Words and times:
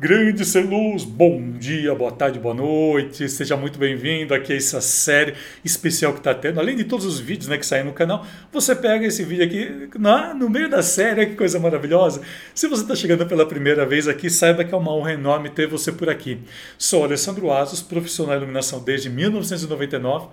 Grande 0.00 0.44
ser 0.44 0.64
luz, 0.64 1.02
bom 1.02 1.50
dia, 1.58 1.92
boa 1.92 2.12
tarde, 2.12 2.38
boa 2.38 2.54
noite, 2.54 3.28
seja 3.28 3.56
muito 3.56 3.80
bem-vindo 3.80 4.32
aqui 4.32 4.52
a 4.52 4.56
essa 4.56 4.80
série 4.80 5.34
especial 5.64 6.12
que 6.12 6.20
está 6.20 6.32
tendo. 6.32 6.60
Além 6.60 6.76
de 6.76 6.84
todos 6.84 7.04
os 7.04 7.18
vídeos 7.18 7.48
né, 7.48 7.58
que 7.58 7.66
saem 7.66 7.82
no 7.82 7.92
canal, 7.92 8.24
você 8.52 8.76
pega 8.76 9.04
esse 9.04 9.24
vídeo 9.24 9.44
aqui 9.44 9.98
na, 9.98 10.32
no 10.34 10.48
meio 10.48 10.70
da 10.70 10.84
série, 10.84 11.26
que 11.26 11.34
coisa 11.34 11.58
maravilhosa. 11.58 12.22
Se 12.54 12.68
você 12.68 12.82
está 12.82 12.94
chegando 12.94 13.26
pela 13.26 13.44
primeira 13.44 13.84
vez 13.84 14.06
aqui, 14.06 14.30
saiba 14.30 14.62
que 14.62 14.72
é 14.72 14.78
uma 14.78 14.94
honra 14.94 15.14
enorme 15.14 15.50
ter 15.50 15.66
você 15.66 15.90
por 15.90 16.08
aqui. 16.08 16.38
Sou 16.78 17.02
Alessandro 17.02 17.50
Asos, 17.50 17.82
profissional 17.82 18.36
de 18.36 18.42
iluminação 18.42 18.78
desde 18.78 19.10
1999 19.10 20.28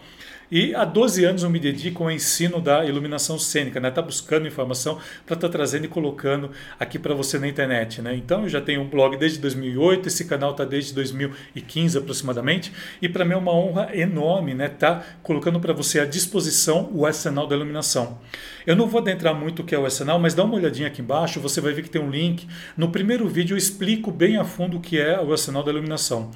e 0.52 0.75
há 0.75 0.86
12 0.86 1.25
anos 1.25 1.43
eu 1.43 1.50
me 1.50 1.59
dedico 1.59 2.04
ao 2.04 2.12
ensino 2.12 2.62
da 2.62 2.86
iluminação 2.86 3.39
cênica, 3.39 3.80
né? 3.80 3.89
Tá 3.89 4.02
buscando 4.02 4.48
informação 4.48 5.00
para 5.25 5.36
estar 5.36 5.48
tá 5.48 5.50
trazendo 5.50 5.86
e 5.86 5.88
colocando 5.88 6.52
aqui 6.80 7.00
para 7.00 7.14
você 7.14 7.39
na 7.39 7.48
internet, 7.48 8.02
né? 8.02 8.16
Então 8.16 8.44
eu 8.44 8.50
já 8.50 8.62
tenho 8.62 8.81
um 8.81 8.88
blog 8.88 9.18
desde 9.18 9.39
2008, 9.39 10.08
esse 10.08 10.26
canal 10.26 10.52
está 10.52 10.63
desde 10.63 10.94
2015 10.94 11.98
aproximadamente, 11.98 12.72
e 13.02 13.09
para 13.09 13.26
mim 13.26 13.34
é 13.34 13.38
uma 13.38 13.53
honra 13.53 13.89
enorme, 13.94 14.53
né? 14.53 14.70
Tá 14.70 15.03
colocando 15.23 15.59
para 15.59 15.73
você 15.73 16.00
à 16.00 16.05
disposição 16.05 16.89
o 16.94 17.05
arsenal 17.05 17.48
da 17.48 17.55
iluminação. 17.55 18.20
Eu 18.66 18.75
não 18.75 18.88
vou 18.88 19.02
adentrar 19.02 19.34
muito 19.34 19.62
o 19.62 19.66
que 19.66 19.75
é 19.75 19.80
o 19.80 19.86
arsenal, 19.86 20.20
mas 20.20 20.34
dá 20.34 20.44
uma 20.44 20.55
olhadinha 20.55 20.88
aqui 20.88 21.02
embaixo, 21.02 21.39
você 21.39 21.62
vai 21.62 21.73
ver 21.73 21.84
que 21.84 21.89
tem 21.89 22.02
um 22.02 22.09
link. 22.09 22.48
No 22.77 22.89
primeiro 22.89 23.27
vídeo 23.27 23.53
eu 23.53 23.58
explico 23.58 24.12
bem 24.12 24.38
a 24.38 24.44
fundo 24.44 24.77
o 24.77 24.81
que 24.81 25.00
é 25.00 25.20
o 25.22 25.31
arsenal 25.31 25.64
da 25.64 25.72
iluminação. 25.72 26.31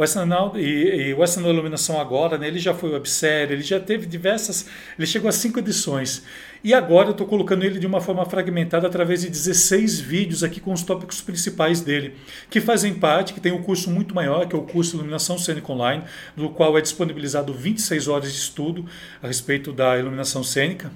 O 0.00 0.02
arsenal 0.02 0.54
e, 0.56 1.12
e 1.12 1.14
da 1.14 1.48
iluminação 1.50 2.00
agora, 2.00 2.38
né, 2.38 2.48
ele 2.48 2.58
já 2.58 2.72
foi 2.72 2.90
websérie, 2.90 3.52
ele 3.52 3.62
já 3.62 3.78
teve 3.78 4.06
diversas, 4.06 4.66
ele 4.96 5.06
chegou 5.06 5.28
a 5.28 5.32
cinco 5.32 5.58
edições. 5.58 6.22
E 6.64 6.72
agora 6.72 7.08
eu 7.08 7.12
estou 7.12 7.26
colocando 7.26 7.64
ele 7.64 7.78
de 7.78 7.86
uma 7.86 8.00
forma 8.00 8.24
fragmentada 8.24 8.86
através 8.86 9.20
de 9.20 9.28
16 9.28 10.00
vídeos 10.00 10.42
aqui 10.42 10.58
com 10.58 10.72
os 10.72 10.82
tópicos 10.82 11.20
principais 11.20 11.82
dele, 11.82 12.14
que 12.48 12.62
fazem 12.62 12.94
parte, 12.94 13.34
que 13.34 13.40
tem 13.40 13.52
um 13.52 13.62
curso 13.62 13.90
muito 13.90 14.14
maior, 14.14 14.48
que 14.48 14.56
é 14.56 14.58
o 14.58 14.62
curso 14.62 14.96
Iluminação 14.96 15.36
Cênica 15.36 15.70
Online, 15.70 16.02
no 16.34 16.48
qual 16.48 16.78
é 16.78 16.80
disponibilizado 16.80 17.52
26 17.52 18.08
horas 18.08 18.32
de 18.32 18.38
estudo 18.38 18.86
a 19.22 19.26
respeito 19.26 19.70
da 19.70 19.98
iluminação 19.98 20.42
cênica. 20.42 20.90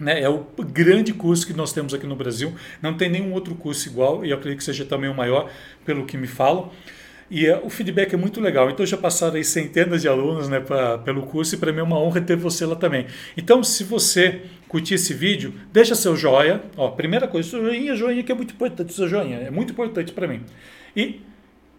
Né, 0.00 0.22
é 0.22 0.28
o 0.28 0.46
grande 0.56 1.12
curso 1.12 1.44
que 1.44 1.52
nós 1.52 1.72
temos 1.72 1.92
aqui 1.92 2.06
no 2.06 2.14
Brasil. 2.14 2.54
Não 2.80 2.96
tem 2.96 3.10
nenhum 3.10 3.32
outro 3.32 3.56
curso 3.56 3.88
igual, 3.88 4.24
e 4.24 4.30
eu 4.30 4.36
acredito 4.36 4.58
que 4.58 4.64
seja 4.64 4.84
também 4.84 5.10
o 5.10 5.14
maior, 5.16 5.50
pelo 5.84 6.06
que 6.06 6.16
me 6.16 6.28
falam. 6.28 6.70
E 7.30 7.48
uh, 7.48 7.64
o 7.64 7.70
feedback 7.70 8.12
é 8.12 8.16
muito 8.16 8.40
legal. 8.40 8.68
Então 8.68 8.84
já 8.84 8.96
passaram 8.96 9.36
aí 9.36 9.44
centenas 9.44 10.02
de 10.02 10.08
alunos 10.08 10.48
né, 10.48 10.58
pra, 10.58 10.98
pelo 10.98 11.22
curso 11.22 11.54
e 11.54 11.58
para 11.58 11.72
mim 11.72 11.78
é 11.78 11.82
uma 11.82 11.98
honra 11.98 12.20
ter 12.20 12.36
você 12.36 12.66
lá 12.66 12.74
também. 12.74 13.06
Então, 13.36 13.62
se 13.62 13.84
você 13.84 14.42
curtir 14.66 14.94
esse 14.94 15.14
vídeo, 15.14 15.54
deixa 15.72 15.94
seu 15.94 16.16
joia. 16.16 16.60
Ó, 16.76 16.90
primeira 16.90 17.28
coisa, 17.28 17.48
seu 17.48 17.64
joinha, 17.64 17.94
joinha 17.94 18.22
que 18.22 18.32
é 18.32 18.34
muito 18.34 18.52
importante, 18.52 18.92
seu 18.92 19.08
joinha, 19.08 19.36
é 19.38 19.50
muito 19.50 19.72
importante 19.72 20.12
para 20.12 20.26
mim. 20.26 20.42
E 20.96 21.20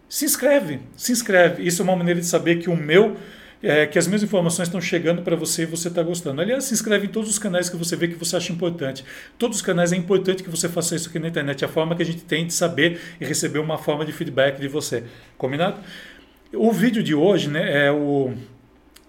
se 0.08 0.26
inscreve, 0.26 0.80
se 0.96 1.12
inscreve. 1.12 1.66
Isso 1.66 1.82
é 1.82 1.84
uma 1.84 1.96
maneira 1.96 2.20
de 2.20 2.26
saber 2.26 2.58
que 2.58 2.70
o 2.70 2.76
meu 2.76 3.18
é, 3.64 3.86
que 3.86 4.00
as 4.00 4.08
minhas 4.08 4.24
informações 4.24 4.68
estão 4.68 4.82
chegando 4.82 5.22
para 5.22 5.36
você 5.36 5.64
e 5.64 5.66
você 5.66 5.88
está 5.88 6.02
gostando. 6.02 6.42
Aliás, 6.42 6.66
se 6.66 6.74
inscreve 6.74 7.08
em 7.08 7.10
todos 7.10 7.30
os 7.30 7.38
canais 7.38 7.70
que 7.70 7.76
você 7.76 7.96
vê 7.96 8.08
que 8.08 8.16
você 8.16 8.36
acha 8.36 8.52
importante. 8.52 9.06
Todos 9.38 9.58
os 9.58 9.62
canais 9.62 9.94
é 9.94 9.96
importante 9.96 10.44
que 10.44 10.50
você 10.50 10.68
faça 10.68 10.96
isso 10.96 11.10
aqui 11.10 11.20
na 11.20 11.28
internet. 11.28 11.64
É 11.64 11.68
a 11.68 11.70
forma 11.70 11.96
que 11.96 12.02
a 12.02 12.06
gente 12.06 12.24
tem 12.24 12.46
de 12.46 12.54
saber 12.54 13.00
e 13.20 13.26
receber 13.26 13.60
uma 13.60 13.78
forma 13.78 14.06
de 14.06 14.12
feedback 14.12 14.60
de 14.60 14.68
você. 14.68 15.04
Combinado? 15.38 15.80
O 16.54 16.72
vídeo 16.72 17.02
de 17.02 17.16
hoje 17.16 17.50
né, 17.50 17.86
é 17.86 17.92
o 17.92 18.34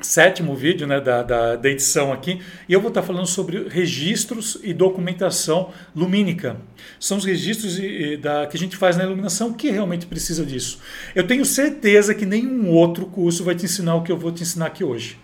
sétimo 0.01 0.55
vídeo 0.57 0.87
né, 0.87 1.01
da, 1.01 1.23
da, 1.23 1.57
da, 1.57 1.69
edição 1.71 2.12
aqui, 2.12 2.41
e 2.69 2.73
eu 2.73 2.81
vou 2.81 2.89
estar 2.89 3.03
falando 3.03 3.27
sobre 3.27 3.69
registros 3.69 4.59
e 4.62 4.73
documentação 4.75 5.71
lumínica. 5.95 6.57
São 6.98 7.19
os 7.19 7.25
registros 7.25 7.79
e, 7.79 7.85
e 7.85 8.17
da, 8.17 8.47
que 8.47 8.57
a 8.57 8.61
gente 8.61 8.77
faz 8.77 8.97
na 8.97 9.05
iluminação 9.05 9.53
que 9.53 9.70
realmente 9.70 10.07
precisa 10.07 10.45
disso. 10.45 10.81
Eu 11.15 11.27
tenho 11.27 11.45
certeza 11.45 12.15
que 12.15 12.27
nenhum 12.27 12.70
outro 12.70 13.07
curso 13.07 13.45
vai 13.45 13.55
te 13.55 13.65
ensinar 13.65 13.95
o 13.95 14.03
que 14.03 14.11
eu 14.11 14.17
vou 14.17 14.33
te 14.33 14.43
ensinar 14.43 14.67
aqui 14.67 14.83
hoje. 14.83 15.19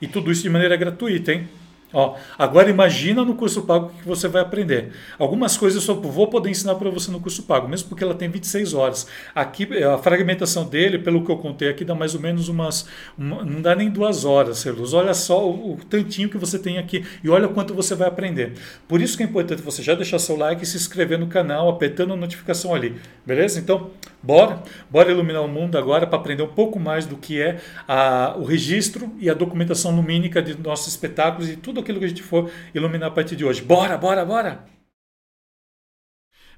E 0.00 0.06
tudo 0.06 0.32
isso 0.32 0.42
de 0.42 0.50
maneira 0.50 0.76
gratuita, 0.76 1.32
hein? 1.32 1.48
Ó, 1.92 2.16
agora 2.38 2.70
imagina 2.70 3.24
no 3.24 3.34
curso 3.34 3.62
pago 3.62 3.90
que 3.90 4.06
você 4.06 4.28
vai 4.28 4.42
aprender. 4.42 4.92
Algumas 5.18 5.56
coisas 5.56 5.76
eu 5.76 5.94
só 5.94 6.00
vou 6.00 6.28
poder 6.28 6.50
ensinar 6.50 6.74
para 6.76 6.90
você 6.90 7.10
no 7.10 7.20
curso 7.20 7.42
pago, 7.42 7.68
mesmo 7.68 7.88
porque 7.88 8.02
ela 8.02 8.14
tem 8.14 8.28
26 8.28 8.74
horas. 8.74 9.06
Aqui 9.34 9.68
a 9.84 9.98
fragmentação 9.98 10.64
dele, 10.64 10.98
pelo 10.98 11.24
que 11.24 11.30
eu 11.30 11.36
contei 11.36 11.68
aqui, 11.68 11.84
dá 11.84 11.94
mais 11.94 12.14
ou 12.14 12.20
menos 12.20 12.48
umas. 12.48 12.86
Uma, 13.16 13.44
não 13.44 13.60
dá 13.60 13.74
nem 13.74 13.90
duas 13.90 14.24
horas, 14.24 14.58
Celuz. 14.58 14.92
Olha 14.92 15.14
só 15.14 15.48
o, 15.48 15.74
o, 15.74 15.76
tantinho 15.76 16.28
que 16.28 16.38
você 16.38 16.58
tem 16.58 16.78
aqui 16.78 17.04
e 17.22 17.28
olha 17.28 17.48
quanto 17.48 17.74
você 17.74 17.94
vai 17.94 18.08
aprender. 18.08 18.54
Por 18.88 19.00
isso 19.00 19.16
que 19.16 19.22
é 19.22 19.26
importante 19.26 19.62
você 19.62 19.82
já 19.82 19.94
deixar 19.94 20.18
seu 20.18 20.36
like 20.36 20.64
se 20.64 20.76
inscrever 20.76 21.18
no 21.18 21.26
canal, 21.26 21.68
apertando 21.68 22.12
a 22.12 22.16
notificação 22.16 22.74
ali. 22.74 22.96
Beleza? 23.26 23.58
Então, 23.58 23.90
bora, 24.22 24.62
bora 24.90 25.10
iluminar 25.10 25.42
o 25.42 25.48
mundo 25.48 25.76
agora 25.76 26.06
para 26.06 26.18
aprender 26.18 26.42
um 26.42 26.52
pouco 26.52 26.78
mais 26.78 27.06
do 27.06 27.16
que 27.16 27.40
é 27.40 27.60
a, 27.86 28.34
o 28.38 28.44
registro 28.44 29.14
e 29.18 29.28
a 29.28 29.34
documentação 29.34 29.94
lumínica 29.94 30.42
de 30.42 30.56
nossos 30.58 30.88
espetáculos 30.88 31.48
e 31.48 31.56
tudo 31.56 31.80
aquilo 31.80 31.98
que 31.98 32.04
a 32.04 32.08
gente 32.08 32.22
for 32.22 32.50
iluminar 32.74 33.08
a 33.08 33.12
partir 33.12 33.36
de 33.36 33.44
hoje. 33.44 33.62
Bora, 33.62 33.96
bora, 33.98 34.24
bora! 34.24 34.64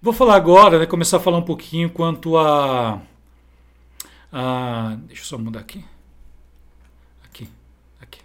Vou 0.04 0.12
falar 0.12 0.36
agora, 0.36 0.78
né, 0.78 0.84
começar 0.84 1.16
a 1.16 1.20
falar 1.20 1.38
um 1.38 1.44
pouquinho 1.44 1.88
quanto 1.88 2.36
a, 2.36 3.00
a. 4.31 4.98
Deixa 5.06 5.22
eu 5.22 5.26
só 5.26 5.38
mudar 5.38 5.60
aqui. 5.60 5.82
Aqui, 7.25 7.48
aqui. 7.98 8.20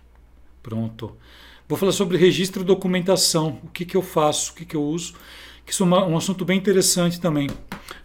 Pronto. 0.61 1.15
Vou 1.69 1.77
falar 1.77 1.93
sobre 1.93 2.17
registro 2.17 2.63
e 2.63 2.65
documentação. 2.65 3.61
O 3.63 3.69
que, 3.69 3.85
que 3.85 3.95
eu 3.95 4.01
faço, 4.01 4.51
o 4.51 4.55
que, 4.55 4.65
que 4.65 4.75
eu 4.75 4.83
uso. 4.83 5.13
Que 5.65 5.71
isso 5.71 5.83
é 5.83 5.87
um 5.87 6.17
assunto 6.17 6.43
bem 6.43 6.57
interessante 6.57 7.21
também. 7.21 7.47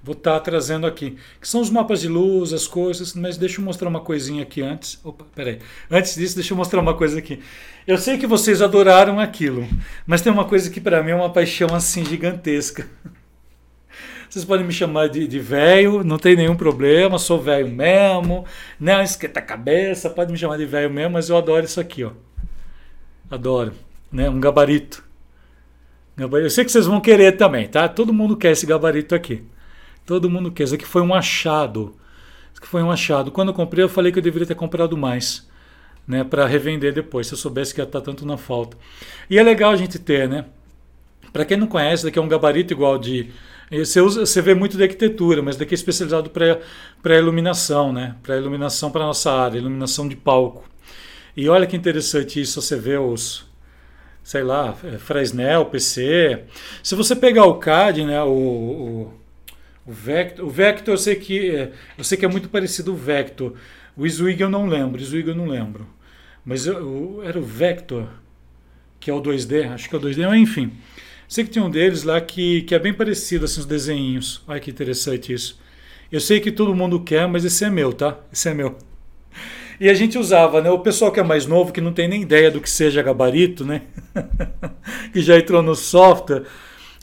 Vou 0.03 0.15
estar 0.15 0.34
tá 0.34 0.41
trazendo 0.41 0.87
aqui. 0.87 1.17
Que 1.41 1.49
são 1.49 1.61
os 1.61 1.71
mapas 1.71 2.00
de 2.00 2.09
luz, 2.09 2.53
as 2.53 2.67
coisas, 2.67 3.15
mas 3.15 3.37
deixa 3.37 3.61
eu 3.61 3.65
mostrar 3.65 3.89
uma 3.89 4.00
coisinha 4.00 4.43
aqui 4.43 4.62
antes. 4.62 4.99
Opa, 5.05 5.25
peraí. 5.34 5.59
Antes 5.91 6.15
disso, 6.15 6.34
deixa 6.34 6.53
eu 6.53 6.56
mostrar 6.56 6.81
uma 6.81 6.95
coisa 6.95 7.19
aqui. 7.19 7.41
Eu 7.87 7.99
sei 7.99 8.19
que 8.19 8.27
vocês 8.27 8.62
adoraram 8.62 9.21
aquilo, 9.21 9.69
mas 10.06 10.22
tem 10.22 10.33
uma 10.33 10.45
coisa 10.45 10.71
que 10.71 10.81
para 10.81 11.03
mim 11.03 11.11
é 11.11 11.15
uma 11.15 11.31
paixão 11.31 11.75
assim 11.75 12.05
gigantesca. 12.05 12.89
Vocês 14.34 14.45
podem 14.45 14.67
me 14.67 14.72
chamar 14.72 15.11
de 15.11 15.39
velho, 15.39 16.03
não 16.03 16.19
tem 16.19 16.34
nenhum 16.34 16.56
problema, 16.56 17.21
sou 17.21 17.41
velho 17.41 17.69
mesmo, 17.69 18.45
não 18.81 19.01
esquenta 19.01 19.39
a 19.39 19.43
cabeça, 19.43 20.11
pode 20.11 20.33
me 20.33 20.37
chamar 20.37 20.56
de 20.56 20.66
velho 20.66 20.91
mesmo, 20.91 21.12
mas 21.12 21.28
eu 21.28 21.37
adoro 21.37 21.65
isso 21.65 21.81
aqui, 21.81 22.03
ó. 22.03 22.11
Adoro, 23.31 23.72
né? 24.11 24.28
Um 24.28 24.41
gabarito. 24.41 25.05
Eu 26.16 26.51
sei 26.51 26.65
que 26.65 26.72
vocês 26.72 26.87
vão 26.87 27.01
querer 27.01 27.37
também, 27.37 27.69
tá? 27.69 27.89
Todo 27.89 28.12
mundo 28.12 28.37
quer 28.37 28.51
esse 28.51 28.66
gabarito 28.66 29.15
aqui. 29.15 29.45
Todo 30.06 30.31
mundo 30.31 30.50
quer. 30.50 30.65
Isso 30.65 30.75
aqui 30.75 30.84
foi 30.84 31.03
um 31.03 31.15
achado. 31.15 31.94
Isso 32.53 32.60
aqui 32.60 32.69
foi 32.69 32.82
um 32.82 32.91
achado. 32.91 33.31
Quando 33.31 33.48
eu 33.48 33.54
comprei, 33.54 33.84
eu 33.84 33.88
falei 33.88 34.12
que 34.12 34.19
eu 34.19 34.22
deveria 34.22 34.47
ter 34.47 34.54
comprado 34.54 34.97
mais, 34.97 35.48
né, 36.06 36.22
para 36.22 36.47
revender 36.47 36.92
depois, 36.92 37.26
se 37.26 37.34
eu 37.34 37.38
soubesse 37.38 37.75
que 37.75 37.81
ia 37.81 37.84
estar 37.84 38.00
tanto 38.00 38.26
na 38.26 38.37
falta. 38.37 38.76
E 39.28 39.38
é 39.38 39.42
legal 39.42 39.70
a 39.70 39.76
gente 39.76 39.98
ter, 39.98 40.28
né? 40.28 40.44
Para 41.32 41.44
quem 41.44 41.56
não 41.56 41.66
conhece, 41.66 42.04
daqui 42.04 42.19
é 42.19 42.22
um 42.22 42.28
gabarito 42.28 42.72
igual 42.72 42.98
de 42.98 43.31
você, 43.70 44.00
usa, 44.00 44.26
você 44.26 44.42
vê 44.42 44.54
muito 44.54 44.76
de 44.76 44.82
arquitetura, 44.82 45.42
mas 45.42 45.56
daqui 45.56 45.75
é 45.75 45.76
especializado 45.76 46.31
para 46.31 47.19
iluminação, 47.19 47.92
né? 47.92 48.15
Para 48.22 48.36
iluminação 48.36 48.91
para 48.91 49.04
nossa 49.04 49.32
área, 49.32 49.59
iluminação 49.59 50.06
de 50.06 50.15
palco. 50.15 50.69
E 51.36 51.48
olha 51.48 51.66
que 51.66 51.76
interessante 51.76 52.41
isso, 52.41 52.60
você 52.60 52.76
vê 52.76 52.97
os, 52.98 53.44
sei 54.22 54.42
lá, 54.42 54.75
Fresnel, 54.98 55.66
PC. 55.66 56.44
Se 56.82 56.94
você 56.94 57.16
pegar 57.16 57.47
o 57.47 57.54
CAD, 57.54 58.04
né, 58.04 58.22
o, 58.22 58.28
o 58.28 59.12
o 59.87 59.93
Vector, 59.93 60.45
o 60.45 60.50
Vector 60.50 60.95
eu 60.95 60.99
sei 60.99 61.15
que 61.17 61.50
é, 61.50 61.72
eu 61.99 62.05
sei 62.05 62.17
que 62.17 62.25
é 62.25 62.28
muito 62.28 62.49
parecido 62.49 62.93
o 62.93 62.97
Vector. 62.97 63.55
O 63.97 64.09
Zwig 64.09 64.41
eu 64.41 64.49
não 64.49 64.67
lembro, 64.67 65.03
Zwig 65.03 65.28
eu 65.28 65.34
não 65.34 65.47
lembro. 65.47 65.87
Mas 66.45 66.67
eu, 66.67 66.75
eu, 66.75 67.22
era 67.25 67.39
o 67.39 67.43
Vector, 67.43 68.09
que 68.99 69.11
é 69.11 69.15
o 69.15 69.21
2D, 69.21 69.72
acho 69.72 69.89
que 69.89 69.95
é 69.95 69.99
o 69.99 70.00
2D, 70.00 70.27
mas 70.27 70.41
enfim. 70.41 70.72
Sei 71.28 71.45
que 71.45 71.50
tem 71.50 71.62
um 71.62 71.71
deles 71.71 72.03
lá 72.03 72.21
que, 72.21 72.62
que 72.62 72.75
é 72.75 72.78
bem 72.78 72.93
parecido, 72.93 73.45
assim, 73.45 73.61
os 73.61 73.67
desenhinhos. 73.67 74.43
Olha 74.47 74.61
que 74.61 74.71
interessante 74.71 75.33
isso. 75.33 75.59
Eu 76.12 76.21
sei 76.21 76.41
que 76.41 76.53
todo 76.53 76.75
mundo 76.75 77.01
quer, 77.01 77.27
mas 77.27 77.45
esse 77.45 77.65
é 77.65 77.71
meu, 77.71 77.92
tá? 77.92 78.19
Esse 78.33 78.48
é 78.48 78.54
meu. 78.54 78.77
E 79.81 79.89
a 79.89 79.95
gente 79.95 80.16
usava, 80.16 80.60
né? 80.63 80.71
O 80.71 80.78
pessoal 80.78 81.10
que 81.10 81.19
é 81.19 81.22
mais 81.22 81.47
novo, 81.47 81.72
que 81.72 81.81
não 81.81 81.92
tem 81.92 82.07
nem 82.07 82.22
ideia 82.22 82.51
do 82.51 82.60
que 82.60 82.71
seja 82.71 83.03
gabarito, 83.03 83.65
né? 83.65 83.83
que 85.13 85.21
já 85.21 85.36
entrou 85.36 85.63
no 85.63 85.75
software 85.75 86.45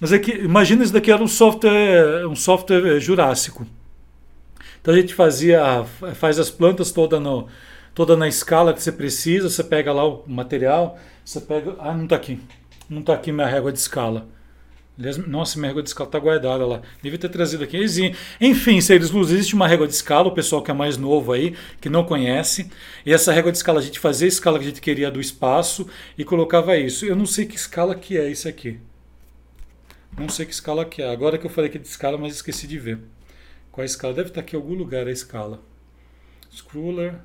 mas 0.01 0.12
é 0.12 0.18
que, 0.18 0.31
imagina 0.31 0.83
isso 0.83 0.92
daqui 0.92 1.12
era 1.12 1.21
um 1.21 1.27
software, 1.27 2.25
um 2.27 2.36
software 2.36 3.00
jurássico. 3.00 3.68
Então 4.81 4.95
a 4.95 4.98
gente 4.98 5.13
fazia, 5.13 5.86
faz 6.15 6.39
as 6.39 6.50
plantas 6.50 6.92
toda, 6.92 7.19
no, 7.19 7.48
toda 7.94 8.18
na 8.18 8.27
escala 8.27 8.74
que 8.74 8.81
você 8.81 8.92
precisa, 8.92 9.48
você 9.48 9.63
pega 9.63 9.94
lá 9.94 10.03
o 10.03 10.24
material, 10.25 10.98
você 11.24 11.39
pega. 11.39 11.75
Ah, 11.77 11.94
não 11.94 12.06
está 12.06 12.15
aqui. 12.15 12.39
Não 12.89 13.01
está 13.01 13.13
aqui 13.13 13.31
minha 13.31 13.45
régua 13.45 13.71
de 13.71 13.77
escala. 13.77 14.27
Aliás, 14.98 15.18
nossa, 15.18 15.59
minha 15.59 15.68
régua 15.68 15.83
de 15.83 15.89
escala 15.89 16.07
está 16.07 16.18
guardada 16.18 16.65
lá. 16.65 16.81
Devia 17.04 17.19
ter 17.19 17.30
trazido 17.30 17.63
aqui. 17.63 17.77
Enfim, 18.42 18.81
seres 18.81 19.12
luz, 19.12 19.30
existe 19.30 19.54
uma 19.54 19.68
régua 19.68 19.88
de 19.88 19.94
escala, 19.94 20.30
o 20.30 20.33
pessoal 20.33 20.63
que 20.63 20.71
é 20.71 20.74
mais 20.74 20.97
novo 20.97 21.31
aí, 21.31 21.56
que 21.80 21.89
não 21.89 22.04
conhece. 22.04 22.71
E 23.06 23.13
essa 23.13 23.31
régua 23.31 23.51
de 23.51 23.59
escala, 23.59 23.80
a 23.80 23.83
gente 23.83 24.00
fazia 24.00 24.25
a 24.25 24.30
escala 24.30 24.57
que 24.57 24.65
a 24.65 24.68
gente 24.69 24.81
queria 24.81 25.12
do 25.12 25.21
espaço 25.21 25.88
e 26.18 26.25
colocava 26.25 26.75
isso. 26.75 27.06
Eu 27.06 27.15
não 27.15 27.27
sei 27.27 27.45
que 27.45 27.56
escala 27.56 27.94
que 27.94 28.18
é 28.18 28.27
isso 28.27 28.47
aqui. 28.50 28.80
Não 30.21 30.29
sei 30.29 30.45
que 30.45 30.53
escala 30.53 30.85
que 30.85 31.01
é. 31.01 31.12
Agora 31.12 31.38
que 31.38 31.45
eu 31.45 31.50
falei 31.50 31.69
que 31.69 31.77
é 31.77 31.81
de 31.81 31.88
escala, 31.88 32.18
mas 32.18 32.35
esqueci 32.35 32.68
de 32.68 32.77
ver. 32.77 33.00
Qual 33.71 33.83
a 33.83 33.85
escala? 33.85 34.13
Deve 34.13 34.29
estar 34.29 34.41
aqui 34.41 34.56
em 34.56 34.59
algum 34.59 34.73
lugar 34.73 35.07
a 35.07 35.12
escala. 35.12 35.62
Scroller. 36.53 37.15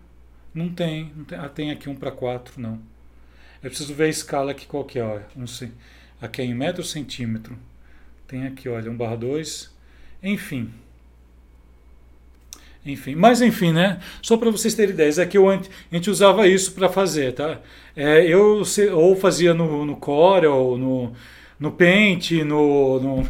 Não 0.55 0.69
tem. 0.73 1.13
Não 1.15 1.25
tem. 1.25 1.39
Ah, 1.39 1.49
tem 1.49 1.71
aqui 1.71 1.89
um 1.89 1.95
para 1.95 2.11
4, 2.11 2.61
não. 2.61 2.81
Eu 3.63 3.71
preciso 3.71 3.95
ver 3.95 4.05
a 4.05 4.09
escala 4.09 4.53
aqui 4.53 4.67
qual 4.67 4.85
que 4.85 4.99
é. 4.99 5.23
Não 5.35 5.47
sei. 5.47 5.71
Aqui 6.21 6.41
é 6.41 6.45
em 6.45 6.55
metro 6.55 6.83
centímetro. 6.83 7.59
Tem 8.27 8.47
aqui, 8.47 8.69
olha, 8.69 8.91
1 8.91 8.97
barra 8.97 9.17
2. 9.17 9.71
Enfim. 10.23 10.73
Enfim, 12.85 13.17
mas 13.17 13.43
enfim, 13.43 13.73
né? 13.73 14.01
Só 14.23 14.37
para 14.37 14.51
vocês 14.51 14.75
terem 14.75 14.95
ideias, 14.95 15.19
é 15.19 15.27
que 15.27 15.37
eu, 15.37 15.51
a 15.51 15.61
gente 15.91 16.09
usava 16.09 16.47
isso 16.47 16.73
para 16.73 16.89
fazer, 16.89 17.33
tá? 17.35 17.61
É, 17.97 18.25
eu 18.25 18.63
ou 18.93 19.17
fazia 19.17 19.53
no, 19.53 19.85
no 19.85 19.97
Corel, 19.97 20.79
no, 20.79 21.13
no 21.59 21.73
Paint, 21.73 22.33
no, 22.45 23.01
no, 23.01 23.29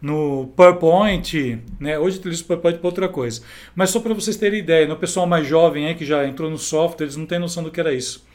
no 0.00 0.46
PowerPoint, 0.56 1.60
né? 1.78 1.98
Hoje 1.98 2.16
eu 2.16 2.20
utilizo 2.20 2.44
o 2.44 2.46
PowerPoint 2.46 2.78
para 2.78 2.88
outra 2.88 3.08
coisa. 3.08 3.42
Mas 3.74 3.90
só 3.90 4.00
para 4.00 4.14
vocês 4.14 4.36
terem 4.36 4.60
ideia, 4.60 4.86
no 4.86 4.94
né? 4.94 5.00
pessoal 5.00 5.26
mais 5.26 5.46
jovem 5.46 5.86
aí 5.86 5.94
que 5.94 6.04
já 6.04 6.26
entrou 6.26 6.50
no 6.50 6.58
software, 6.58 7.04
eles 7.04 7.16
não 7.16 7.26
têm 7.26 7.38
noção 7.38 7.62
do 7.62 7.70
que 7.70 7.80
era 7.80 7.92
isso. 7.92 8.26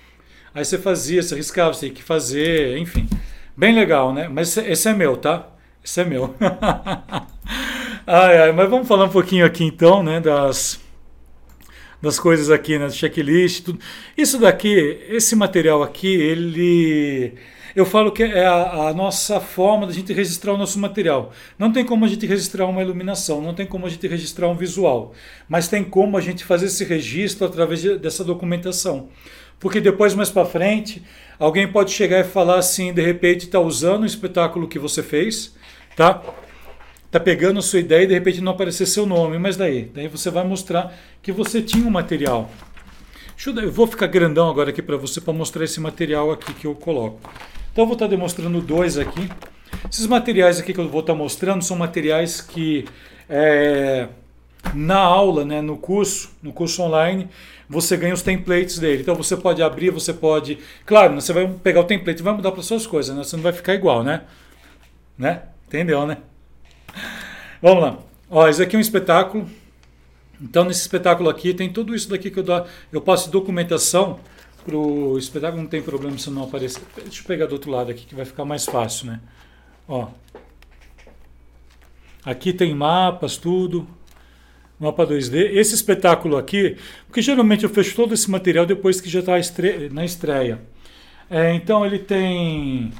Aí 0.54 0.64
você 0.64 0.78
fazia, 0.78 1.24
você 1.24 1.36
riscava, 1.36 1.74
você 1.74 1.88
tinha 1.88 1.96
que 1.96 2.04
fazer, 2.04 2.78
enfim. 2.78 3.08
Bem 3.58 3.74
legal, 3.74 4.14
né? 4.14 4.28
Mas 4.28 4.56
esse 4.58 4.88
é 4.88 4.94
meu, 4.94 5.18
tá? 5.18 5.48
Esse 5.84 6.02
é 6.02 6.06
meu. 6.06 6.36
ai, 8.06 8.38
ai, 8.38 8.52
mas 8.52 8.70
vamos 8.70 8.88
falar 8.88 9.06
um 9.06 9.10
pouquinho 9.10 9.46
aqui 9.46 9.64
então, 9.64 10.04
né, 10.04 10.20
das, 10.20 10.80
das 12.02 12.20
coisas 12.20 12.52
aqui, 12.52 12.78
né, 12.78 12.90
checklist, 12.90 13.66
tudo. 13.66 13.80
Isso 14.16 14.40
daqui, 14.40 15.00
esse 15.10 15.36
material 15.36 15.82
aqui, 15.82 16.14
ele 16.14 17.34
eu 17.76 17.86
falo 17.86 18.12
que 18.12 18.22
é 18.22 18.46
a, 18.46 18.90
a, 18.90 18.94
nossa 18.94 19.40
forma 19.40 19.88
da 19.88 19.94
gente 19.94 20.14
registrar 20.14 20.54
o 20.54 20.58
nosso 20.58 20.78
material. 20.78 21.32
Não 21.58 21.72
tem 21.72 21.84
como 21.84 22.06
a 22.06 22.08
gente 22.08 22.26
registrar 22.26 22.68
uma 22.68 22.82
iluminação, 22.82 23.42
não 23.42 23.54
tem 23.54 23.66
como 23.66 23.86
a 23.88 23.90
gente 23.90 24.08
registrar 24.08 24.48
um 24.48 24.56
visual, 24.56 25.14
mas 25.48 25.68
tem 25.68 25.84
como 25.84 26.18
a 26.18 26.22
gente 26.22 26.44
fazer 26.44 26.68
esse 26.68 26.84
registro 26.84 27.48
através 27.48 27.82
de, 27.82 27.98
dessa 27.98 28.24
documentação. 28.24 29.10
Porque 29.60 29.80
depois, 29.80 30.14
mais 30.14 30.30
para 30.30 30.46
frente, 30.46 31.02
alguém 31.40 31.68
pode 31.68 31.92
chegar 31.92 32.20
e 32.20 32.24
falar 32.24 32.60
assim, 32.60 32.94
de 32.94 33.02
repente 33.02 33.46
está 33.46 33.60
usando 33.60 34.04
o 34.04 34.06
espetáculo 34.06 34.68
que 34.68 34.78
você 34.78 35.02
fez, 35.02 35.56
tá? 35.96 36.22
Tá 37.10 37.20
pegando 37.20 37.60
a 37.60 37.62
sua 37.62 37.80
ideia 37.80 38.04
e 38.04 38.08
de 38.08 38.14
repente 38.14 38.42
não 38.42 38.52
aparecer 38.52 38.86
seu 38.86 39.06
nome, 39.06 39.40
mas 39.40 39.56
daí, 39.56 39.90
daí 39.94 40.08
você 40.08 40.30
vai 40.30 40.44
mostrar 40.44 40.94
que 41.22 41.32
você 41.32 41.62
tinha 41.62 41.88
um 41.88 41.92
material. 41.92 42.52
Eu, 43.46 43.56
eu 43.62 43.72
vou 43.72 43.88
ficar 43.88 44.08
grandão 44.08 44.50
agora 44.50 44.70
aqui 44.70 44.82
para 44.82 44.98
você 44.98 45.20
para 45.20 45.34
mostrar 45.34 45.64
esse 45.64 45.80
material 45.80 46.32
aqui 46.32 46.54
que 46.54 46.68
eu 46.68 46.76
coloco. 46.76 47.20
Então 47.72 47.84
eu 47.84 47.88
vou 47.88 47.94
estar 47.94 48.06
tá 48.06 48.10
demonstrando 48.10 48.62
dois 48.62 48.98
aqui. 48.98 49.30
Esses 49.90 50.08
materiais 50.08 50.60
aqui 50.60 50.74
que 50.74 50.80
eu 50.80 50.88
vou 50.88 51.02
estar 51.02 51.14
tá 51.14 51.20
mostrando 51.20 51.64
são 51.64 51.78
materiais 51.78 52.42
que 52.42 52.86
é, 53.30 54.08
na 54.74 54.98
aula, 54.98 55.44
né, 55.44 55.62
no 55.62 55.78
curso, 55.78 56.32
no 56.42 56.54
curso 56.54 56.82
online, 56.84 57.28
você 57.70 57.98
ganha 57.98 58.14
os 58.14 58.22
templates 58.22 58.80
dele. 58.80 59.02
Então 59.02 59.16
você 59.16 59.36
pode 59.36 59.62
abrir, 59.62 59.90
você 59.90 60.14
pode. 60.14 60.60
Claro, 60.86 61.16
você 61.16 61.34
vai 61.34 61.48
pegar 61.48 61.82
o 61.82 61.86
template 61.86 62.20
e 62.20 62.24
vai 62.24 62.34
mudar 62.34 62.52
para 62.52 62.62
suas 62.62 62.86
coisas, 62.86 63.16
né? 63.16 63.24
Você 63.24 63.36
não 63.36 63.44
vai 63.44 63.54
ficar 63.54 63.74
igual, 63.74 64.04
né? 64.04 64.22
Né? 65.18 65.42
Entendeu, 65.68 66.06
né? 66.06 66.18
Vamos 67.62 67.84
lá. 67.84 67.98
Ó, 68.30 68.48
esse 68.48 68.62
aqui 68.62 68.76
é 68.76 68.80
um 68.80 68.82
espetáculo. 68.82 69.50
Então, 70.42 70.66
nesse 70.66 70.82
espetáculo 70.82 71.30
aqui, 71.30 71.54
tem 71.54 71.72
tudo 71.72 71.96
isso 71.96 72.10
daqui 72.10 72.30
que 72.30 72.40
eu 72.40 72.44
dou. 72.44 72.66
Eu 72.92 73.02
passo 73.02 73.30
documentação 73.30 74.20
para 74.66 74.76
o 74.76 75.18
espetáculo, 75.18 75.62
não 75.62 75.70
tem 75.70 75.82
problema 75.82 76.18
se 76.18 76.30
não 76.30 76.44
aparecer. 76.44 76.82
Deixa 77.04 77.22
eu 77.22 77.26
pegar 77.26 77.46
do 77.46 77.54
outro 77.54 77.72
lado 77.72 77.92
aqui 77.92 78.06
que 78.06 78.16
vai 78.16 78.26
ficar 78.26 78.46
mais 78.46 78.66
fácil, 78.66 79.08
né? 79.08 79.20
Ó. 79.88 80.08
Aqui 82.26 82.54
tem 82.54 82.74
mapas, 82.74 83.38
tudo. 83.38 83.88
Mapa 84.80 85.06
2D. 85.06 85.52
Esse 85.54 85.76
espetáculo 85.76 86.36
aqui, 86.36 86.78
porque 87.08 87.22
geralmente 87.22 87.64
eu 87.64 87.70
fecho 87.70 87.96
todo 87.96 88.14
esse 88.14 88.30
material 88.30 88.66
depois 88.66 89.00
que 89.00 89.10
já 89.10 89.20
está 89.20 89.34
na 89.92 90.04
estreia. 90.04 90.62
É, 91.30 91.54
então 91.54 91.86
ele 91.86 92.00
tem 92.00 92.92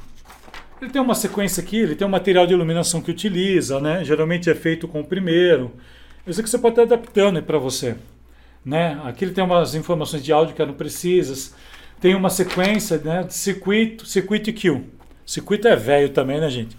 ele 0.80 0.90
tem 0.90 1.00
uma 1.00 1.14
sequência 1.14 1.62
aqui, 1.62 1.76
ele 1.76 1.94
tem 1.94 2.06
um 2.06 2.10
material 2.10 2.46
de 2.46 2.52
iluminação 2.52 3.00
que 3.00 3.10
utiliza, 3.10 3.80
né? 3.80 4.04
Geralmente 4.04 4.50
é 4.50 4.54
feito 4.54 4.88
com 4.88 5.00
o 5.00 5.04
primeiro. 5.04 5.72
Isso 6.26 6.42
que 6.42 6.48
você 6.48 6.58
pode 6.58 6.80
estar 6.80 6.94
adaptando 6.94 7.42
para 7.42 7.58
você. 7.58 7.96
Né? 8.64 8.98
Aqui 9.04 9.24
ele 9.24 9.32
tem 9.32 9.44
umas 9.44 9.74
informações 9.74 10.24
de 10.24 10.32
áudio 10.32 10.54
que 10.54 10.62
eram 10.62 10.72
precisas. 10.72 11.54
Tem 12.00 12.14
uma 12.14 12.30
sequência 12.30 12.98
né, 12.98 13.22
de 13.22 13.34
circuito, 13.34 14.06
circuito 14.06 14.48
e 14.48 14.52
kill. 14.52 14.84
Circuito 15.26 15.68
é 15.68 15.76
velho 15.76 16.10
também, 16.10 16.40
né, 16.40 16.48
gente? 16.48 16.76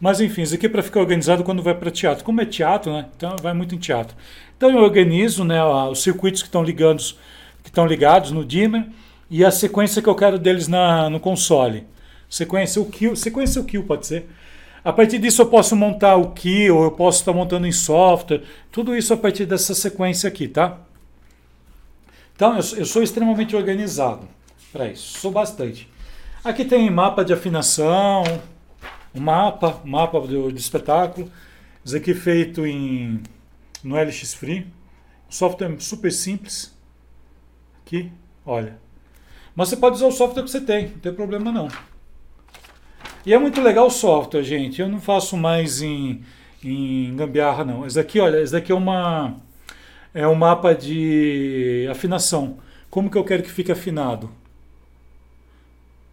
Mas 0.00 0.20
enfim, 0.20 0.42
isso 0.42 0.54
aqui 0.54 0.66
é 0.66 0.68
para 0.68 0.82
ficar 0.82 1.00
organizado 1.00 1.44
quando 1.44 1.62
vai 1.62 1.74
para 1.74 1.90
teatro. 1.90 2.24
Como 2.24 2.40
é 2.40 2.46
teatro, 2.46 2.92
né? 2.92 3.06
Então 3.16 3.36
vai 3.40 3.52
muito 3.52 3.74
em 3.74 3.78
teatro. 3.78 4.16
Então 4.56 4.70
eu 4.70 4.78
organizo 4.78 5.44
né, 5.44 5.62
os 5.62 6.02
circuitos 6.02 6.42
que 6.42 6.48
estão 6.48 6.62
ligados, 6.62 7.18
que 7.62 7.68
estão 7.68 7.86
ligados 7.86 8.30
no 8.30 8.44
dimmer 8.44 8.86
e 9.28 9.44
a 9.44 9.50
sequência 9.50 10.02
que 10.02 10.08
eu 10.08 10.14
quero 10.14 10.38
deles 10.38 10.66
na, 10.66 11.10
no 11.10 11.20
console. 11.20 11.86
Sequência 12.28 12.80
o 12.80 12.86
kill, 12.86 13.14
sequência 13.14 13.60
o 13.60 13.64
kill 13.64 13.84
pode 13.84 14.06
ser. 14.06 14.28
A 14.84 14.92
partir 14.92 15.18
disso 15.18 15.42
eu 15.42 15.46
posso 15.46 15.76
montar 15.76 16.16
o 16.16 16.32
kill, 16.32 16.76
ou 16.76 16.84
eu 16.84 16.90
posso 16.90 17.20
estar 17.20 17.32
montando 17.32 17.66
em 17.66 17.72
software, 17.72 18.42
tudo 18.72 18.96
isso 18.96 19.12
a 19.12 19.16
partir 19.16 19.44
dessa 19.44 19.74
sequência 19.74 20.28
aqui, 20.28 20.48
tá? 20.48 20.78
Então 22.34 22.56
eu, 22.56 22.78
eu 22.78 22.86
sou 22.86 23.02
extremamente 23.02 23.54
organizado 23.54 24.26
para 24.72 24.88
isso, 24.88 25.18
sou 25.18 25.30
bastante. 25.30 25.88
Aqui 26.42 26.64
tem 26.64 26.88
mapa 26.88 27.22
de 27.22 27.32
afinação, 27.32 28.24
um 29.14 29.20
mapa, 29.20 29.80
mapa 29.84 30.20
do, 30.20 30.50
do 30.50 30.58
espetáculo. 30.58 31.30
Isso 31.84 31.96
aqui 31.96 32.14
feito 32.14 32.64
em 32.64 33.22
no 33.84 33.96
LX 33.96 34.34
Free. 34.34 34.66
Software 35.28 35.72
é 35.72 35.78
super 35.78 36.10
simples. 36.10 36.74
Aqui, 37.84 38.10
olha. 38.44 38.78
Mas 39.54 39.68
você 39.68 39.76
pode 39.76 39.96
usar 39.96 40.06
o 40.06 40.12
software 40.12 40.42
que 40.42 40.50
você 40.50 40.60
tem, 40.60 40.88
não 40.88 40.98
tem 40.98 41.12
problema 41.12 41.52
não. 41.52 41.68
E 43.24 43.34
é 43.34 43.38
muito 43.38 43.60
legal 43.60 43.86
o 43.86 43.90
software, 43.90 44.42
gente. 44.42 44.80
Eu 44.80 44.88
não 44.88 45.00
faço 45.00 45.36
mais 45.36 45.82
em, 45.82 46.22
em 46.64 47.14
gambiarra, 47.16 47.64
não. 47.64 47.86
Esse 47.86 47.96
daqui, 47.96 48.18
olha, 48.18 48.40
esse 48.40 48.52
daqui 48.52 48.72
é 48.72 48.74
uma 48.74 49.36
é 50.14 50.26
um 50.26 50.34
mapa 50.34 50.74
de 50.74 51.86
afinação. 51.90 52.58
Como 52.88 53.10
que 53.10 53.16
eu 53.16 53.24
quero 53.24 53.42
que 53.42 53.50
fique 53.50 53.70
afinado? 53.70 54.30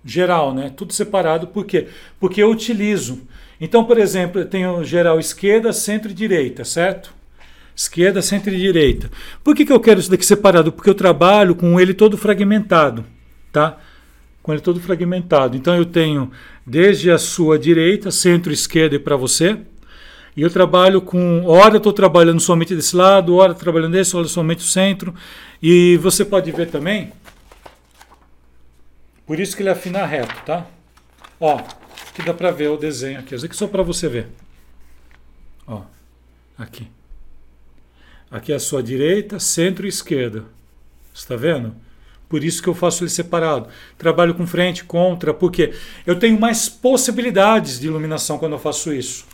Geral, 0.06 0.54
né? 0.54 0.71
Tudo 0.75 0.94
separado. 0.94 1.48
Por 1.48 1.65
quê? 1.65 1.88
Porque 2.19 2.42
eu 2.42 2.51
utilizo. 2.51 3.21
Então, 3.59 3.83
por 3.83 3.98
exemplo, 3.98 4.42
eu 4.42 4.45
tenho 4.45 4.83
geral 4.83 5.19
esquerda, 5.19 5.74
centro 5.74 6.12
e 6.12 6.13
direita, 6.13 6.63
certo? 6.63 7.13
Esquerda, 7.75 8.21
centro 8.21 8.54
e 8.54 8.57
direita. 8.57 9.09
Por 9.44 9.56
que, 9.56 9.66
que 9.66 9.73
eu 9.73 9.80
quero 9.80 9.99
isso 9.99 10.11
daqui 10.11 10.26
separado? 10.26 10.71
Porque 10.71 10.90
eu 10.90 10.95
trabalho 10.95 11.56
com 11.56 11.80
ele 11.80 11.94
todo 11.94 12.18
fragmentado, 12.18 13.04
tá? 13.52 13.78
Com 14.47 14.54
ele 14.54 14.61
todo 14.61 14.80
fragmentado. 14.80 15.57
Então 15.57 15.75
eu 15.75 15.83
tenho 15.83 16.31
desde 16.66 17.11
a 17.11 17.18
sua 17.18 17.59
direita, 17.59 18.09
centro, 18.11 18.54
esquerda 18.54 18.95
e 18.95 18.99
para 18.99 19.18
você. 19.18 19.59
E 20.37 20.42
eu 20.42 20.49
trabalho 20.49 21.01
com. 21.01 21.44
Hora 21.44 21.73
eu 21.73 21.80
estou 21.80 21.92
trabalhando 21.92 22.39
somente 22.39 22.73
desse 22.73 22.95
lado, 22.95 23.35
hora 23.35 23.54
trabalhando 23.54 23.92
desse, 23.92 24.16
hora 24.16 24.25
somente 24.25 24.59
o 24.59 24.68
centro. 24.69 25.13
E 25.61 25.97
você 25.97 26.23
pode 26.23 26.49
ver 26.54 26.69
também. 26.69 27.11
Por 29.25 29.37
isso 29.37 29.54
que 29.54 29.63
ele 29.63 29.69
afina 29.69 30.06
reto, 30.06 30.33
tá? 30.45 30.66
Ó, 31.42 31.57
aqui 32.09 32.23
dá 32.25 32.33
para 32.33 32.49
ver 32.49 32.69
o 32.69 32.77
desenho 32.77 33.19
aqui. 33.19 33.35
Isso 33.35 33.45
aqui 33.45 33.56
só 33.57 33.68
para 33.68 33.83
você 33.83 34.07
ver. 34.07 34.27
Ó, 35.68 35.81
aqui. 36.57 36.87
Aqui 38.31 38.54
é 38.54 38.56
a 38.56 38.61
sua 38.61 38.81
direita, 38.81 39.39
centro 39.39 39.85
e 39.85 39.89
esquerda. 39.89 40.45
Está 41.13 41.35
vendo? 41.35 41.75
Por 42.30 42.44
isso 42.44 42.62
que 42.62 42.68
eu 42.68 42.74
faço 42.74 43.04
ele 43.04 43.10
separado. 43.10 43.68
Trabalho 43.98 44.36
com 44.36 44.46
frente, 44.46 44.84
contra, 44.84 45.34
porque 45.34 45.74
eu 46.06 46.18
tenho 46.18 46.40
mais 46.40 46.68
possibilidades 46.68 47.80
de 47.80 47.88
iluminação 47.88 48.38
quando 48.38 48.54
eu 48.54 48.60
faço 48.60 48.94
isso. 48.94 49.26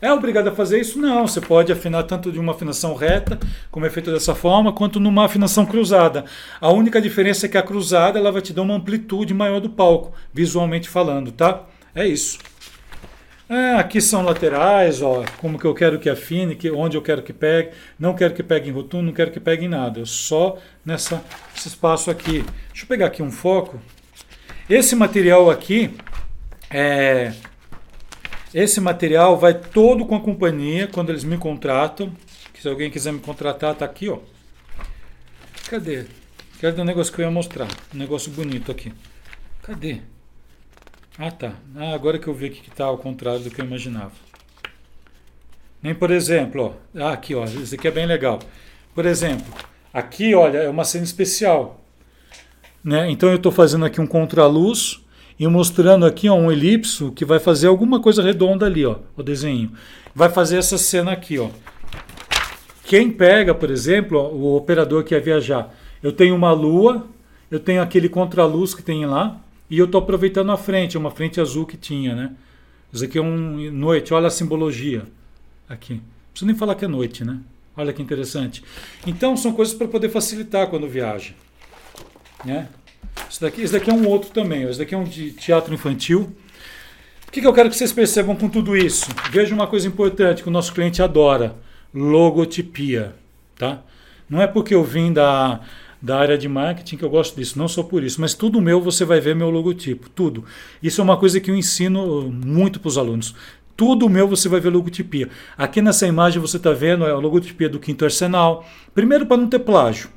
É 0.00 0.12
obrigado 0.12 0.48
a 0.48 0.52
fazer 0.52 0.78
isso? 0.78 0.98
Não, 0.98 1.26
você 1.26 1.40
pode 1.40 1.72
afinar 1.72 2.02
tanto 2.02 2.30
de 2.30 2.38
uma 2.38 2.52
afinação 2.52 2.94
reta, 2.94 3.38
como 3.70 3.86
é 3.86 3.90
feito 3.90 4.12
dessa 4.12 4.34
forma, 4.34 4.72
quanto 4.72 5.00
numa 5.00 5.24
afinação 5.24 5.64
cruzada. 5.64 6.26
A 6.60 6.70
única 6.70 7.00
diferença 7.00 7.46
é 7.46 7.48
que 7.48 7.56
a 7.56 7.62
cruzada 7.62 8.18
ela 8.18 8.30
vai 8.30 8.42
te 8.42 8.52
dar 8.52 8.62
uma 8.62 8.74
amplitude 8.74 9.32
maior 9.32 9.58
do 9.58 9.70
palco, 9.70 10.12
visualmente 10.34 10.86
falando, 10.86 11.32
tá? 11.32 11.64
É 11.94 12.06
isso. 12.06 12.38
É, 13.48 13.74
aqui 13.76 14.00
são 14.00 14.22
laterais, 14.22 15.00
ó, 15.02 15.24
como 15.40 15.56
que 15.56 15.64
eu 15.64 15.72
quero 15.72 16.00
que 16.00 16.10
afine, 16.10 16.56
que, 16.56 16.68
onde 16.68 16.96
eu 16.96 17.02
quero 17.02 17.22
que 17.22 17.32
pegue. 17.32 17.70
Não 17.98 18.14
quero 18.14 18.34
que 18.34 18.42
pegue 18.42 18.68
em 18.68 18.72
rotundo, 18.72 19.04
não 19.04 19.12
quero 19.12 19.30
que 19.30 19.38
pegue 19.38 19.66
em 19.66 19.68
nada. 19.68 20.00
Eu 20.00 20.06
só 20.06 20.58
nessa, 20.84 21.22
nesse 21.54 21.68
espaço 21.68 22.10
aqui. 22.10 22.44
Deixa 22.68 22.82
eu 22.82 22.88
pegar 22.88 23.06
aqui 23.06 23.22
um 23.22 23.30
foco. 23.30 23.80
Esse 24.68 24.96
material 24.96 25.48
aqui, 25.48 25.96
é, 26.68 27.32
esse 28.52 28.80
material 28.80 29.38
vai 29.38 29.54
todo 29.54 30.04
com 30.04 30.16
a 30.16 30.20
companhia 30.20 30.88
quando 30.88 31.10
eles 31.10 31.22
me 31.22 31.38
contratam. 31.38 32.12
Se 32.60 32.68
alguém 32.68 32.90
quiser 32.90 33.12
me 33.12 33.20
contratar, 33.20 33.76
tá 33.76 33.84
aqui, 33.84 34.08
ó. 34.08 34.18
Cadê? 35.70 36.06
Cadê 36.60 36.80
o 36.80 36.84
negócio 36.84 37.12
que 37.12 37.20
eu 37.20 37.26
ia 37.26 37.30
mostrar? 37.30 37.68
Um 37.94 37.98
negócio 37.98 38.32
bonito 38.32 38.72
aqui. 38.72 38.92
Cadê? 39.62 40.00
Ah, 41.18 41.30
tá. 41.30 41.54
Ah, 41.74 41.94
agora 41.94 42.18
que 42.18 42.28
eu 42.28 42.34
vi 42.34 42.50
que 42.50 42.68
está 42.68 42.84
ao 42.84 42.98
contrário 42.98 43.40
do 43.40 43.50
que 43.50 43.60
eu 43.60 43.64
imaginava. 43.64 44.12
Nem, 45.82 45.94
por 45.94 46.10
exemplo, 46.10 46.74
ó, 46.94 47.02
ah, 47.02 47.12
aqui, 47.12 47.34
ó, 47.34 47.44
esse 47.44 47.74
aqui 47.74 47.88
é 47.88 47.90
bem 47.90 48.06
legal. 48.06 48.38
Por 48.94 49.06
exemplo, 49.06 49.46
aqui, 49.94 50.34
olha, 50.34 50.58
é 50.58 50.68
uma 50.68 50.84
cena 50.84 51.04
especial. 51.04 51.80
Né? 52.84 53.10
Então 53.10 53.30
eu 53.30 53.36
estou 53.36 53.50
fazendo 53.50 53.84
aqui 53.84 54.00
um 54.00 54.06
contraluz 54.06 55.00
e 55.38 55.46
mostrando 55.46 56.04
aqui 56.04 56.28
ó, 56.28 56.34
um 56.34 56.52
elipso 56.52 57.10
que 57.12 57.24
vai 57.24 57.38
fazer 57.38 57.66
alguma 57.66 58.00
coisa 58.00 58.22
redonda 58.22 58.66
ali, 58.66 58.84
ó, 58.84 58.96
o 59.16 59.22
desenho. 59.22 59.72
Vai 60.14 60.28
fazer 60.28 60.58
essa 60.58 60.76
cena 60.76 61.12
aqui, 61.12 61.38
ó. 61.38 61.48
Quem 62.84 63.10
pega, 63.10 63.54
por 63.54 63.70
exemplo, 63.70 64.18
ó, 64.18 64.28
o 64.28 64.54
operador 64.54 65.02
que 65.02 65.14
ia 65.14 65.20
viajar, 65.20 65.74
eu 66.02 66.12
tenho 66.12 66.34
uma 66.34 66.52
lua, 66.52 67.06
eu 67.50 67.58
tenho 67.58 67.80
aquele 67.80 68.08
contraluz 68.08 68.74
que 68.74 68.82
tem 68.82 69.06
lá, 69.06 69.40
e 69.68 69.78
eu 69.78 69.86
estou 69.86 70.00
aproveitando 70.00 70.52
a 70.52 70.56
frente, 70.56 70.96
uma 70.96 71.10
frente 71.10 71.40
azul 71.40 71.66
que 71.66 71.76
tinha, 71.76 72.14
né? 72.14 72.32
Isso 72.92 73.04
aqui 73.04 73.18
é 73.18 73.22
um 73.22 73.70
noite, 73.72 74.14
olha 74.14 74.28
a 74.28 74.30
simbologia 74.30 75.04
aqui. 75.68 75.94
Não 75.94 76.02
preciso 76.30 76.46
nem 76.46 76.54
falar 76.54 76.74
que 76.74 76.84
é 76.84 76.88
noite, 76.88 77.24
né? 77.24 77.40
Olha 77.76 77.92
que 77.92 78.00
interessante. 78.00 78.62
Então 79.06 79.36
são 79.36 79.52
coisas 79.52 79.74
para 79.74 79.88
poder 79.88 80.08
facilitar 80.08 80.68
quando 80.68 80.88
viaja. 80.88 81.34
Né? 82.44 82.68
Esse 83.28 83.40
daqui, 83.40 83.60
esse 83.60 83.72
daqui 83.72 83.90
é 83.90 83.92
um 83.92 84.06
outro 84.06 84.30
também. 84.30 84.62
Esse 84.62 84.78
daqui 84.78 84.94
é 84.94 84.98
um 84.98 85.04
de 85.04 85.32
teatro 85.32 85.74
infantil. 85.74 86.32
O 87.28 87.30
que, 87.30 87.40
que 87.40 87.46
eu 87.46 87.52
quero 87.52 87.68
que 87.68 87.76
vocês 87.76 87.92
percebam 87.92 88.34
com 88.34 88.48
tudo 88.48 88.76
isso? 88.76 89.06
Veja 89.30 89.54
uma 89.54 89.66
coisa 89.66 89.86
importante 89.86 90.42
que 90.42 90.48
o 90.48 90.52
nosso 90.52 90.72
cliente 90.72 91.02
adora: 91.02 91.56
logotipia. 91.92 93.14
Tá? 93.58 93.82
Não 94.28 94.40
é 94.40 94.46
porque 94.46 94.74
eu 94.74 94.84
vim 94.84 95.12
da, 95.12 95.60
da 96.00 96.18
área 96.18 96.38
de 96.38 96.48
marketing 96.48 96.96
que 96.96 97.04
eu 97.04 97.10
gosto 97.10 97.36
disso, 97.36 97.58
não 97.58 97.68
só 97.68 97.82
por 97.82 98.02
isso, 98.02 98.20
mas 98.20 98.34
tudo 98.34 98.60
meu 98.60 98.80
você 98.80 99.04
vai 99.04 99.20
ver 99.20 99.34
meu 99.34 99.50
logotipo, 99.50 100.08
tudo. 100.10 100.44
Isso 100.82 101.00
é 101.00 101.04
uma 101.04 101.16
coisa 101.16 101.40
que 101.40 101.50
eu 101.50 101.56
ensino 101.56 102.30
muito 102.30 102.78
para 102.78 102.88
os 102.88 102.98
alunos. 102.98 103.34
Tudo 103.76 104.08
meu 104.08 104.26
você 104.26 104.48
vai 104.48 104.58
ver 104.58 104.70
logotipia. 104.70 105.28
Aqui 105.56 105.82
nessa 105.82 106.06
imagem 106.06 106.40
você 106.40 106.56
está 106.56 106.72
vendo 106.72 107.04
é 107.04 107.10
a 107.10 107.18
logotipia 107.18 107.68
do 107.68 107.78
Quinto 107.78 108.06
Arsenal. 108.06 108.66
Primeiro 108.94 109.26
para 109.26 109.36
não 109.36 109.48
ter 109.48 109.58
plágio, 109.58 110.08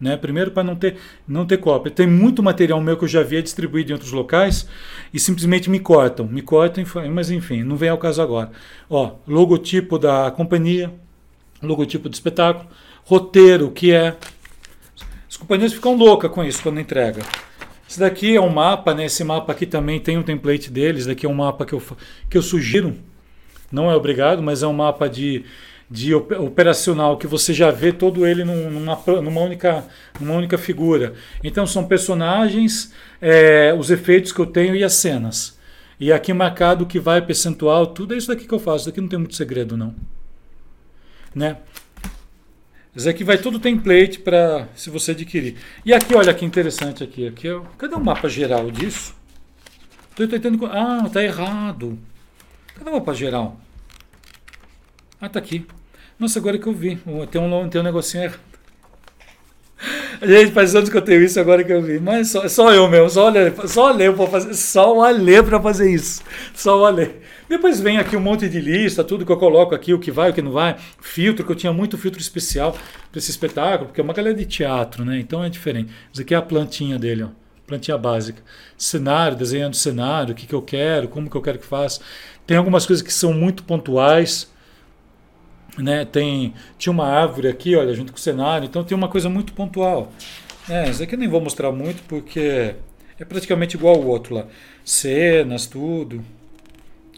né? 0.00 0.16
Primeiro 0.16 0.50
para 0.50 0.64
não 0.64 0.74
ter 0.74 0.96
não 1.26 1.46
ter 1.46 1.58
cópia. 1.58 1.92
Tem 1.92 2.08
muito 2.08 2.42
material 2.42 2.80
meu 2.80 2.96
que 2.96 3.04
eu 3.04 3.08
já 3.08 3.20
havia 3.20 3.40
distribuído 3.40 3.90
em 3.90 3.92
outros 3.92 4.10
locais 4.10 4.66
e 5.12 5.20
simplesmente 5.20 5.70
me 5.70 5.78
cortam, 5.78 6.26
me 6.26 6.42
cortam, 6.42 6.84
mas 7.12 7.30
enfim, 7.30 7.62
não 7.62 7.76
vem 7.76 7.88
ao 7.88 7.98
caso 7.98 8.20
agora. 8.20 8.50
Ó, 8.90 9.12
logotipo 9.28 9.96
da 9.96 10.32
companhia, 10.32 10.92
logotipo 11.62 12.08
do 12.08 12.14
espetáculo, 12.14 12.68
roteiro 13.04 13.70
que 13.70 13.92
é 13.92 14.16
companhias 15.44 15.74
ficam 15.74 15.94
loucas 15.94 16.30
com 16.30 16.42
isso 16.42 16.62
quando 16.62 16.80
entrega. 16.80 17.22
Esse 17.88 18.00
daqui 18.00 18.34
é 18.34 18.40
um 18.40 18.48
mapa, 18.48 18.94
né? 18.94 19.04
Esse 19.04 19.22
mapa 19.22 19.52
aqui 19.52 19.66
também 19.66 20.00
tem 20.00 20.16
um 20.16 20.22
template 20.22 20.70
deles. 20.70 21.04
Daqui 21.04 21.26
é 21.26 21.28
um 21.28 21.34
mapa 21.34 21.66
que 21.66 21.74
eu, 21.74 21.82
que 22.30 22.38
eu 22.38 22.42
sugiro. 22.42 22.96
Não 23.70 23.90
é 23.90 23.94
obrigado, 23.94 24.42
mas 24.42 24.62
é 24.62 24.66
um 24.66 24.72
mapa 24.72 25.06
de, 25.06 25.44
de 25.90 26.14
operacional 26.14 27.18
que 27.18 27.26
você 27.26 27.52
já 27.52 27.70
vê 27.70 27.92
todo 27.92 28.26
ele 28.26 28.42
numa, 28.42 28.98
numa, 29.20 29.40
única, 29.40 29.84
numa 30.18 30.34
única 30.34 30.56
figura. 30.56 31.12
Então 31.42 31.66
são 31.66 31.84
personagens, 31.84 32.92
é, 33.20 33.74
os 33.78 33.90
efeitos 33.90 34.32
que 34.32 34.40
eu 34.40 34.46
tenho 34.46 34.74
e 34.74 34.82
as 34.82 34.94
cenas. 34.94 35.58
E 36.00 36.10
aqui 36.10 36.32
marcado 36.32 36.84
o 36.84 36.86
que 36.86 36.98
vai 36.98 37.20
percentual, 37.20 37.88
tudo 37.88 38.14
é 38.14 38.16
isso 38.16 38.28
daqui 38.28 38.46
que 38.46 38.54
eu 38.54 38.58
faço. 38.58 38.78
Isso 38.78 38.86
daqui 38.86 39.00
não 39.00 39.08
tem 39.08 39.18
muito 39.18 39.34
segredo, 39.34 39.76
não. 39.76 39.94
Né? 41.34 41.58
Esse 42.96 43.08
aqui 43.08 43.24
vai 43.24 43.38
todo 43.38 43.58
template 43.58 44.20
para 44.20 44.68
se 44.76 44.88
você 44.88 45.10
adquirir. 45.10 45.56
E 45.84 45.92
aqui, 45.92 46.14
olha 46.14 46.32
que 46.32 46.44
interessante 46.44 47.02
aqui. 47.02 47.26
aqui 47.26 47.48
é, 47.48 47.60
cadê 47.76 47.94
o 47.94 48.00
mapa 48.00 48.28
geral 48.28 48.70
disso? 48.70 49.14
Estou 50.10 50.28
tentando. 50.28 50.64
Ah, 50.66 51.08
tá 51.12 51.22
errado. 51.22 51.98
Cadê 52.76 52.90
o 52.90 52.92
mapa 52.92 53.12
geral? 53.12 53.60
Ah, 55.20 55.28
tá 55.28 55.40
aqui. 55.40 55.66
Nossa, 56.18 56.38
agora 56.38 56.56
que 56.56 56.66
eu 56.68 56.72
vi. 56.72 56.96
Tem 57.30 57.40
um, 57.40 57.68
tem 57.68 57.80
um 57.80 57.84
negocinho 57.84 58.24
errado. 58.24 58.53
Gente, 60.26 60.52
faz 60.52 60.74
anos 60.74 60.88
que 60.88 60.96
eu 60.96 61.02
tenho 61.02 61.22
isso 61.22 61.38
agora 61.38 61.62
que 61.62 61.72
eu 61.72 61.82
vi. 61.82 62.00
Mas 62.00 62.28
só, 62.28 62.48
só 62.48 62.72
eu 62.72 62.88
mesmo, 62.88 63.10
só 63.10 63.30
o 63.30 63.68
só 63.68 63.94
para 63.94 64.26
fazer, 64.26 64.54
só 64.54 64.96
o 64.96 65.02
Alê 65.02 65.42
para 65.42 65.60
fazer 65.60 65.90
isso. 65.90 66.22
Só 66.54 66.80
o 66.80 66.84
Alê. 66.84 67.10
Depois 67.48 67.78
vem 67.78 67.98
aqui 67.98 68.16
um 68.16 68.20
monte 68.20 68.48
de 68.48 68.58
lista, 68.58 69.04
tudo 69.04 69.26
que 69.26 69.30
eu 69.30 69.36
coloco 69.36 69.74
aqui, 69.74 69.92
o 69.92 69.98
que 69.98 70.10
vai, 70.10 70.30
o 70.30 70.34
que 70.34 70.40
não 70.40 70.52
vai. 70.52 70.76
Filtro, 71.00 71.44
que 71.44 71.52
eu 71.52 71.56
tinha 71.56 71.72
muito 71.72 71.98
filtro 71.98 72.20
especial 72.20 72.72
para 72.72 73.18
esse 73.18 73.30
espetáculo, 73.30 73.86
porque 73.88 74.00
é 74.00 74.04
uma 74.04 74.14
galera 74.14 74.34
de 74.34 74.46
teatro, 74.46 75.04
né? 75.04 75.18
Então 75.18 75.44
é 75.44 75.50
diferente. 75.50 75.92
Isso 76.10 76.22
aqui 76.22 76.34
é 76.34 76.38
a 76.38 76.42
plantinha 76.42 76.98
dele, 76.98 77.24
ó. 77.24 77.28
Plantinha 77.66 77.98
básica. 77.98 78.42
Cenário, 78.78 79.36
desenhando 79.36 79.76
cenário, 79.76 80.32
o 80.32 80.34
que, 80.34 80.46
que 80.46 80.54
eu 80.54 80.62
quero, 80.62 81.08
como 81.08 81.28
que 81.28 81.36
eu 81.36 81.42
quero 81.42 81.58
que 81.58 81.66
faça. 81.66 82.00
Tem 82.46 82.56
algumas 82.56 82.86
coisas 82.86 83.02
que 83.02 83.12
são 83.12 83.32
muito 83.32 83.62
pontuais. 83.62 84.50
Né, 85.76 86.04
tem, 86.04 86.54
tinha 86.78 86.92
uma 86.92 87.06
árvore 87.06 87.48
aqui, 87.48 87.74
olha, 87.74 87.92
junto 87.94 88.12
com 88.12 88.18
o 88.18 88.20
cenário, 88.20 88.66
então 88.66 88.84
tem 88.84 88.96
uma 88.96 89.08
coisa 89.08 89.28
muito 89.28 89.52
pontual. 89.52 90.12
É, 90.68 90.88
isso 90.88 91.02
aqui 91.02 91.14
eu 91.14 91.18
nem 91.18 91.28
vou 91.28 91.40
mostrar 91.40 91.72
muito 91.72 92.02
porque 92.04 92.76
é 93.18 93.24
praticamente 93.24 93.76
igual 93.76 93.96
ao 93.96 94.06
outro 94.06 94.34
lá. 94.34 94.46
Cenas, 94.84 95.66
tudo. 95.66 96.24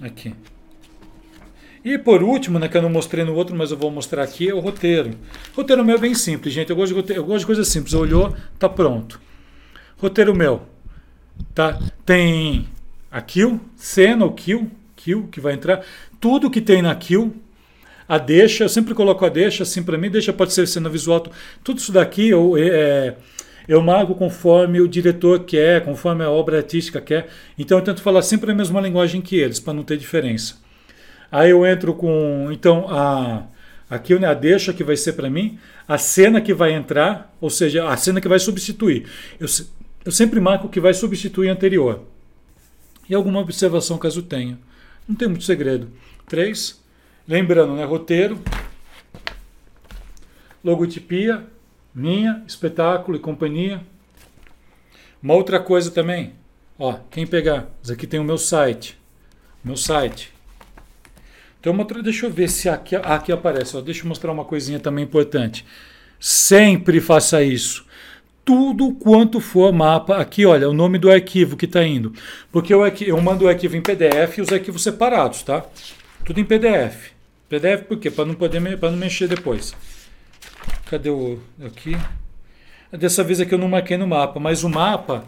Aqui. 0.00 0.34
E 1.84 1.96
por 1.98 2.22
último, 2.22 2.58
né, 2.58 2.66
que 2.66 2.76
eu 2.76 2.82
não 2.82 2.90
mostrei 2.90 3.24
no 3.24 3.34
outro, 3.34 3.54
mas 3.54 3.70
eu 3.70 3.76
vou 3.76 3.90
mostrar 3.92 4.24
aqui, 4.24 4.48
é 4.48 4.54
o 4.54 4.58
roteiro. 4.58 5.10
O 5.54 5.58
roteiro 5.58 5.84
meu 5.84 5.96
é 5.96 6.00
bem 6.00 6.14
simples, 6.14 6.52
gente. 6.52 6.68
Eu 6.68 6.76
gosto 6.76 6.88
de, 6.88 7.00
roteiro, 7.00 7.22
eu 7.22 7.24
gosto 7.24 7.40
de 7.40 7.46
coisas 7.46 7.68
simples. 7.68 7.94
Olhou, 7.94 8.34
tá 8.58 8.68
pronto. 8.68 9.20
Roteiro 9.96 10.34
meu. 10.34 10.62
Tá? 11.54 11.78
Tem 12.04 12.66
a 13.08 13.20
kill, 13.20 13.60
cena, 13.76 14.24
o 14.24 14.32
kill, 14.32 14.68
kill 14.96 15.28
que 15.28 15.40
vai 15.40 15.54
entrar. 15.54 15.84
Tudo 16.18 16.50
que 16.50 16.60
tem 16.60 16.82
na 16.82 16.94
kill 16.94 17.36
a 18.08 18.18
deixa, 18.18 18.64
eu 18.64 18.68
sempre 18.68 18.94
coloco 18.94 19.24
a 19.24 19.28
deixa 19.28 19.62
assim 19.62 19.82
para 19.82 19.98
mim, 19.98 20.10
deixa 20.10 20.32
pode 20.32 20.52
ser 20.52 20.66
cena 20.66 20.88
visual, 20.88 21.26
tudo 21.62 21.78
isso 21.78 21.92
daqui 21.92 22.28
eu, 22.28 22.56
é, 22.56 23.16
eu 23.68 23.82
marco 23.82 24.14
conforme 24.14 24.80
o 24.80 24.88
diretor 24.88 25.40
quer, 25.40 25.84
conforme 25.84 26.22
a 26.22 26.30
obra 26.30 26.58
artística 26.58 27.00
quer, 27.00 27.28
então 27.58 27.78
eu 27.78 27.84
tento 27.84 28.02
falar 28.02 28.22
sempre 28.22 28.52
a 28.52 28.54
mesma 28.54 28.80
linguagem 28.80 29.20
que 29.20 29.36
eles, 29.36 29.58
para 29.58 29.74
não 29.74 29.82
ter 29.82 29.96
diferença. 29.96 30.56
Aí 31.30 31.50
eu 31.50 31.66
entro 31.66 31.92
com, 31.94 32.48
então, 32.52 32.86
a, 32.88 33.44
aqui 33.90 34.16
né, 34.18 34.28
a 34.28 34.34
deixa 34.34 34.72
que 34.72 34.84
vai 34.84 34.96
ser 34.96 35.14
para 35.14 35.28
mim, 35.28 35.58
a 35.88 35.98
cena 35.98 36.40
que 36.40 36.54
vai 36.54 36.72
entrar, 36.72 37.34
ou 37.40 37.50
seja, 37.50 37.88
a 37.88 37.96
cena 37.96 38.20
que 38.20 38.28
vai 38.28 38.38
substituir. 38.38 39.06
Eu, 39.40 39.46
eu 40.04 40.12
sempre 40.12 40.40
marco 40.40 40.66
o 40.66 40.70
que 40.70 40.80
vai 40.80 40.94
substituir 40.94 41.48
a 41.48 41.52
anterior. 41.52 42.04
E 43.08 43.14
alguma 43.14 43.40
observação 43.40 43.98
caso 43.98 44.22
tenha. 44.22 44.58
Não 45.08 45.14
tem 45.14 45.28
muito 45.28 45.44
segredo. 45.44 45.90
Três, 46.28 46.80
Lembrando, 47.28 47.74
né? 47.74 47.84
Roteiro, 47.84 48.38
logotipia, 50.62 51.44
minha, 51.92 52.44
espetáculo 52.46 53.16
e 53.16 53.20
companhia. 53.20 53.80
Uma 55.20 55.34
outra 55.34 55.58
coisa 55.58 55.90
também, 55.90 56.34
ó, 56.78 56.98
quem 57.10 57.26
pegar, 57.26 57.68
aqui 57.90 58.06
tem 58.06 58.20
o 58.20 58.24
meu 58.24 58.38
site, 58.38 58.96
meu 59.64 59.76
site. 59.76 60.32
Então, 61.58 61.72
uma 61.72 61.82
outra, 61.82 62.00
deixa 62.00 62.26
eu 62.26 62.30
ver 62.30 62.48
se 62.48 62.68
aqui, 62.68 62.94
aqui 62.94 63.32
aparece, 63.32 63.76
ó, 63.76 63.80
deixa 63.80 64.04
eu 64.04 64.08
mostrar 64.08 64.30
uma 64.30 64.44
coisinha 64.44 64.78
também 64.78 65.04
importante. 65.04 65.66
Sempre 66.20 67.00
faça 67.00 67.42
isso. 67.42 67.84
Tudo 68.44 68.94
quanto 68.94 69.40
for 69.40 69.72
mapa, 69.72 70.18
aqui 70.18 70.46
olha, 70.46 70.70
o 70.70 70.72
nome 70.72 70.96
do 70.96 71.10
arquivo 71.10 71.56
que 71.56 71.64
está 71.64 71.82
indo. 71.82 72.12
Porque 72.52 72.72
eu, 72.72 72.86
eu 72.86 73.20
mando 73.20 73.46
o 73.46 73.48
arquivo 73.48 73.76
em 73.76 73.82
PDF 73.82 74.38
e 74.38 74.42
os 74.42 74.52
arquivos 74.52 74.84
separados, 74.84 75.42
tá? 75.42 75.64
Tudo 76.24 76.38
em 76.38 76.44
PDF. 76.44 77.15
PDF 77.48 77.84
por 77.86 77.98
quê? 77.98 78.10
Para 78.10 78.24
não 78.24 78.34
poder 78.34 78.78
para 78.78 78.90
não 78.90 78.98
mexer 78.98 79.28
depois. 79.28 79.74
Cadê 80.86 81.10
o 81.10 81.38
aqui? 81.64 81.96
Dessa 82.92 83.22
vez 83.22 83.40
aqui 83.40 83.54
eu 83.54 83.58
não 83.58 83.68
marquei 83.68 83.96
no 83.96 84.06
mapa, 84.06 84.40
mas 84.40 84.64
o 84.64 84.68
mapa 84.68 85.24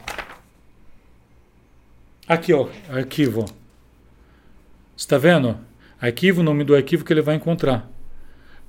aqui, 2.26 2.52
ó, 2.52 2.68
arquivo. 2.90 3.44
Está 4.96 5.18
vendo? 5.18 5.58
Arquivo, 6.00 6.42
nome 6.42 6.64
do 6.64 6.75
arquivo 6.75 7.04
que 7.04 7.12
ele 7.12 7.22
vai 7.22 7.37
encontrar. 7.37 7.88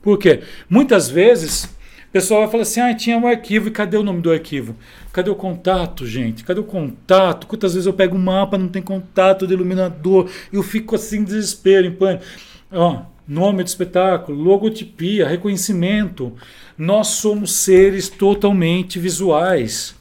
Por 0.01 0.17
quê? 0.17 0.41
Muitas 0.69 1.09
vezes 1.09 1.65
o 2.09 2.11
pessoal 2.11 2.41
vai 2.41 2.49
falar 2.49 2.63
assim: 2.63 2.81
ah, 2.81 2.95
tinha 2.95 3.17
um 3.17 3.27
arquivo 3.27 3.67
e 3.67 3.71
cadê 3.71 3.97
o 3.97 4.03
nome 4.03 4.21
do 4.21 4.31
arquivo? 4.31 4.75
Cadê 5.11 5.29
o 5.29 5.35
contato, 5.35 6.07
gente? 6.07 6.43
Cadê 6.43 6.59
o 6.59 6.63
contato? 6.63 7.45
Quantas 7.45 7.73
vezes 7.73 7.85
eu 7.85 7.93
pego 7.93 8.15
um 8.15 8.21
mapa, 8.21 8.57
não 8.57 8.67
tem 8.67 8.81
contato 8.81 9.45
do 9.45 9.53
iluminador, 9.53 10.29
eu 10.51 10.63
fico 10.63 10.95
assim 10.95 11.23
desespero, 11.23 11.85
em 11.85 11.91
pânico. 11.91 12.23
Ó, 12.71 13.03
nome 13.29 13.63
do 13.63 13.67
espetáculo, 13.67 14.41
logotipia, 14.41 15.27
reconhecimento. 15.27 16.36
Nós 16.75 17.07
somos 17.07 17.53
seres 17.53 18.09
totalmente 18.09 18.98
visuais. 18.98 19.95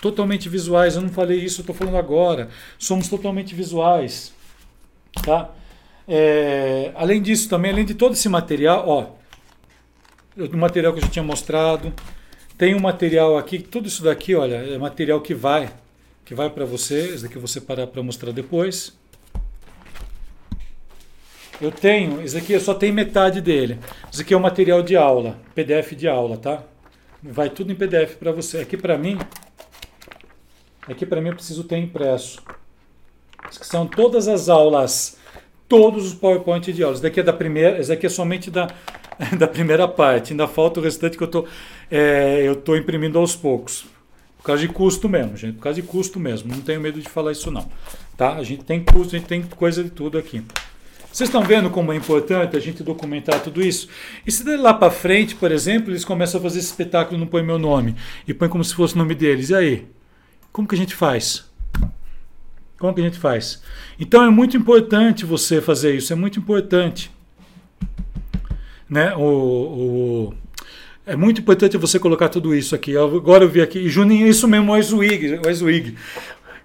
Totalmente 0.00 0.48
visuais. 0.48 0.96
Eu 0.96 1.02
não 1.02 1.10
falei 1.10 1.38
isso, 1.38 1.60
eu 1.60 1.62
estou 1.62 1.74
falando 1.74 1.98
agora. 1.98 2.48
Somos 2.78 3.06
totalmente 3.08 3.54
visuais. 3.54 4.32
Tá? 5.22 5.50
É, 6.08 6.90
além 6.94 7.20
disso, 7.20 7.50
também, 7.50 7.70
além 7.70 7.84
de 7.84 7.94
todo 7.94 8.14
esse 8.14 8.28
material, 8.30 8.84
ó, 8.88 9.06
o 10.36 10.56
material 10.56 10.92
que 10.92 11.00
eu 11.00 11.02
já 11.04 11.08
tinha 11.08 11.22
mostrado, 11.22 11.92
tem 12.56 12.74
um 12.74 12.80
material 12.80 13.36
aqui, 13.36 13.58
tudo 13.58 13.88
isso 13.88 14.02
daqui, 14.02 14.34
olha, 14.34 14.56
é 14.56 14.78
material 14.78 15.20
que 15.20 15.34
vai, 15.34 15.72
que 16.24 16.34
vai 16.34 16.50
para 16.50 16.64
você, 16.64 17.14
esse 17.14 17.22
daqui 17.22 17.36
eu 17.36 17.40
vou 17.40 17.48
separar 17.48 17.86
para 17.86 18.02
mostrar 18.02 18.32
depois. 18.32 18.94
Eu 21.60 21.70
tenho, 21.70 22.20
esse 22.22 22.36
aqui 22.36 22.52
eu 22.52 22.60
só 22.60 22.74
tenho 22.74 22.92
metade 22.92 23.40
dele. 23.40 23.78
Esse 24.12 24.22
aqui 24.22 24.34
é 24.34 24.36
o 24.36 24.40
material 24.40 24.82
de 24.82 24.96
aula, 24.96 25.38
PDF 25.54 25.92
de 25.92 26.08
aula, 26.08 26.36
tá? 26.36 26.62
Vai 27.22 27.48
tudo 27.48 27.72
em 27.72 27.74
PDF 27.74 28.16
para 28.16 28.32
você. 28.32 28.58
Aqui 28.58 28.76
para 28.76 28.98
mim, 28.98 29.18
aqui 30.86 31.06
para 31.06 31.20
mim 31.20 31.28
eu 31.28 31.34
preciso 31.34 31.64
ter 31.64 31.78
impresso. 31.78 32.42
que 33.58 33.66
são 33.66 33.86
todas 33.86 34.28
as 34.28 34.48
aulas, 34.48 35.16
todos 35.68 36.06
os 36.06 36.14
PowerPoint 36.14 36.72
de 36.72 36.82
aulas. 36.82 36.98
Esse 36.98 37.02
daqui 37.04 37.20
é 37.20 37.22
da 37.22 37.32
primeira, 37.32 37.78
esse 37.78 37.88
daqui 37.88 38.06
é 38.06 38.10
somente 38.10 38.50
da, 38.50 38.68
da 39.38 39.46
primeira 39.46 39.86
parte. 39.86 40.32
Ainda 40.32 40.48
falta 40.48 40.80
o 40.80 40.82
restante 40.82 41.16
que 41.16 41.22
eu 41.22 41.28
tô, 41.28 41.46
é, 41.90 42.42
eu 42.42 42.56
tô 42.56 42.76
imprimindo 42.76 43.18
aos 43.18 43.34
poucos. 43.36 43.86
Por 44.38 44.48
causa 44.48 44.60
de 44.60 44.68
custo 44.68 45.08
mesmo, 45.08 45.36
gente. 45.36 45.54
Por 45.54 45.62
causa 45.62 45.80
de 45.80 45.86
custo 45.86 46.20
mesmo. 46.20 46.52
Não 46.52 46.60
tenho 46.60 46.80
medo 46.80 47.00
de 47.00 47.08
falar 47.08 47.32
isso 47.32 47.50
não. 47.50 47.66
Tá? 48.16 48.34
A 48.34 48.42
gente 48.42 48.64
tem 48.64 48.84
custo, 48.84 49.16
a 49.16 49.18
gente 49.18 49.28
tem 49.28 49.42
coisa 49.42 49.82
de 49.82 49.88
tudo 49.88 50.18
aqui. 50.18 50.44
Vocês 51.14 51.28
estão 51.28 51.44
vendo 51.44 51.70
como 51.70 51.92
é 51.92 51.96
importante 51.96 52.56
a 52.56 52.60
gente 52.60 52.82
documentar 52.82 53.40
tudo 53.40 53.62
isso? 53.62 53.88
E 54.26 54.32
se 54.32 54.42
lá 54.56 54.74
para 54.74 54.90
frente, 54.90 55.36
por 55.36 55.52
exemplo, 55.52 55.92
eles 55.92 56.04
começam 56.04 56.40
a 56.40 56.42
fazer 56.42 56.58
esse 56.58 56.66
espetáculo 56.66 57.16
não 57.16 57.28
põe 57.28 57.40
meu 57.40 57.56
nome, 57.56 57.94
e 58.26 58.34
põe 58.34 58.48
como 58.48 58.64
se 58.64 58.74
fosse 58.74 58.96
o 58.96 58.98
nome 58.98 59.14
deles, 59.14 59.50
e 59.50 59.54
aí? 59.54 59.86
Como 60.50 60.66
que 60.66 60.74
a 60.74 60.78
gente 60.78 60.92
faz? 60.92 61.48
Como 62.80 62.92
que 62.92 63.00
a 63.00 63.04
gente 63.04 63.16
faz? 63.16 63.62
Então 63.96 64.24
é 64.24 64.28
muito 64.28 64.56
importante 64.56 65.24
você 65.24 65.60
fazer 65.60 65.94
isso, 65.94 66.12
é 66.12 66.16
muito 66.16 66.40
importante. 66.40 67.12
Né? 68.90 69.14
O, 69.14 69.22
o, 69.22 70.34
é 71.06 71.14
muito 71.14 71.40
importante 71.40 71.76
você 71.76 71.96
colocar 71.96 72.28
tudo 72.28 72.52
isso 72.52 72.74
aqui. 72.74 72.96
Agora 72.96 73.44
eu 73.44 73.48
vi 73.48 73.62
aqui, 73.62 73.88
Juninho, 73.88 74.26
isso 74.26 74.48
mesmo, 74.48 74.72
o 74.72 74.82
Zwig. 74.82 75.94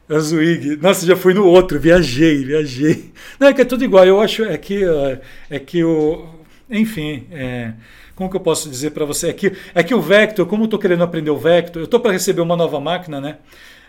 A 0.09 0.19
Zwig. 0.19 0.77
Nossa, 0.77 1.05
já 1.05 1.15
fui 1.15 1.35
no 1.35 1.45
outro, 1.45 1.79
viajei, 1.79 2.43
viajei. 2.43 3.11
Não, 3.39 3.47
é 3.47 3.53
que 3.53 3.61
é 3.61 3.65
tudo 3.65 3.83
igual. 3.83 4.05
Eu 4.05 4.19
acho 4.19 4.43
é 4.43 4.57
que, 4.57 4.81
é 5.49 5.59
que 5.59 5.83
o. 5.83 6.27
Enfim, 6.67 7.27
é, 7.31 7.73
como 8.15 8.29
que 8.29 8.35
eu 8.35 8.41
posso 8.41 8.69
dizer 8.69 8.89
para 8.91 9.05
você? 9.05 9.29
É 9.29 9.33
que, 9.33 9.53
é 9.73 9.83
que 9.83 9.93
o 9.93 10.01
Vector, 10.01 10.47
como 10.47 10.63
eu 10.63 10.65
estou 10.65 10.79
querendo 10.79 11.03
aprender 11.03 11.29
o 11.29 11.37
Vector, 11.37 11.81
eu 11.81 11.85
estou 11.85 11.99
para 11.99 12.11
receber 12.11 12.41
uma 12.41 12.57
nova 12.57 12.79
máquina, 12.79 13.21
né? 13.21 13.37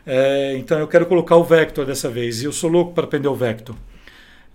É, 0.06 0.56
então 0.56 0.78
eu 0.78 0.86
quero 0.86 1.06
colocar 1.06 1.36
o 1.36 1.44
Vector 1.44 1.86
dessa 1.86 2.10
vez. 2.10 2.42
E 2.42 2.44
eu 2.44 2.52
sou 2.52 2.68
louco 2.70 2.92
para 2.92 3.04
aprender 3.04 3.28
o 3.28 3.34
Vector. 3.34 3.74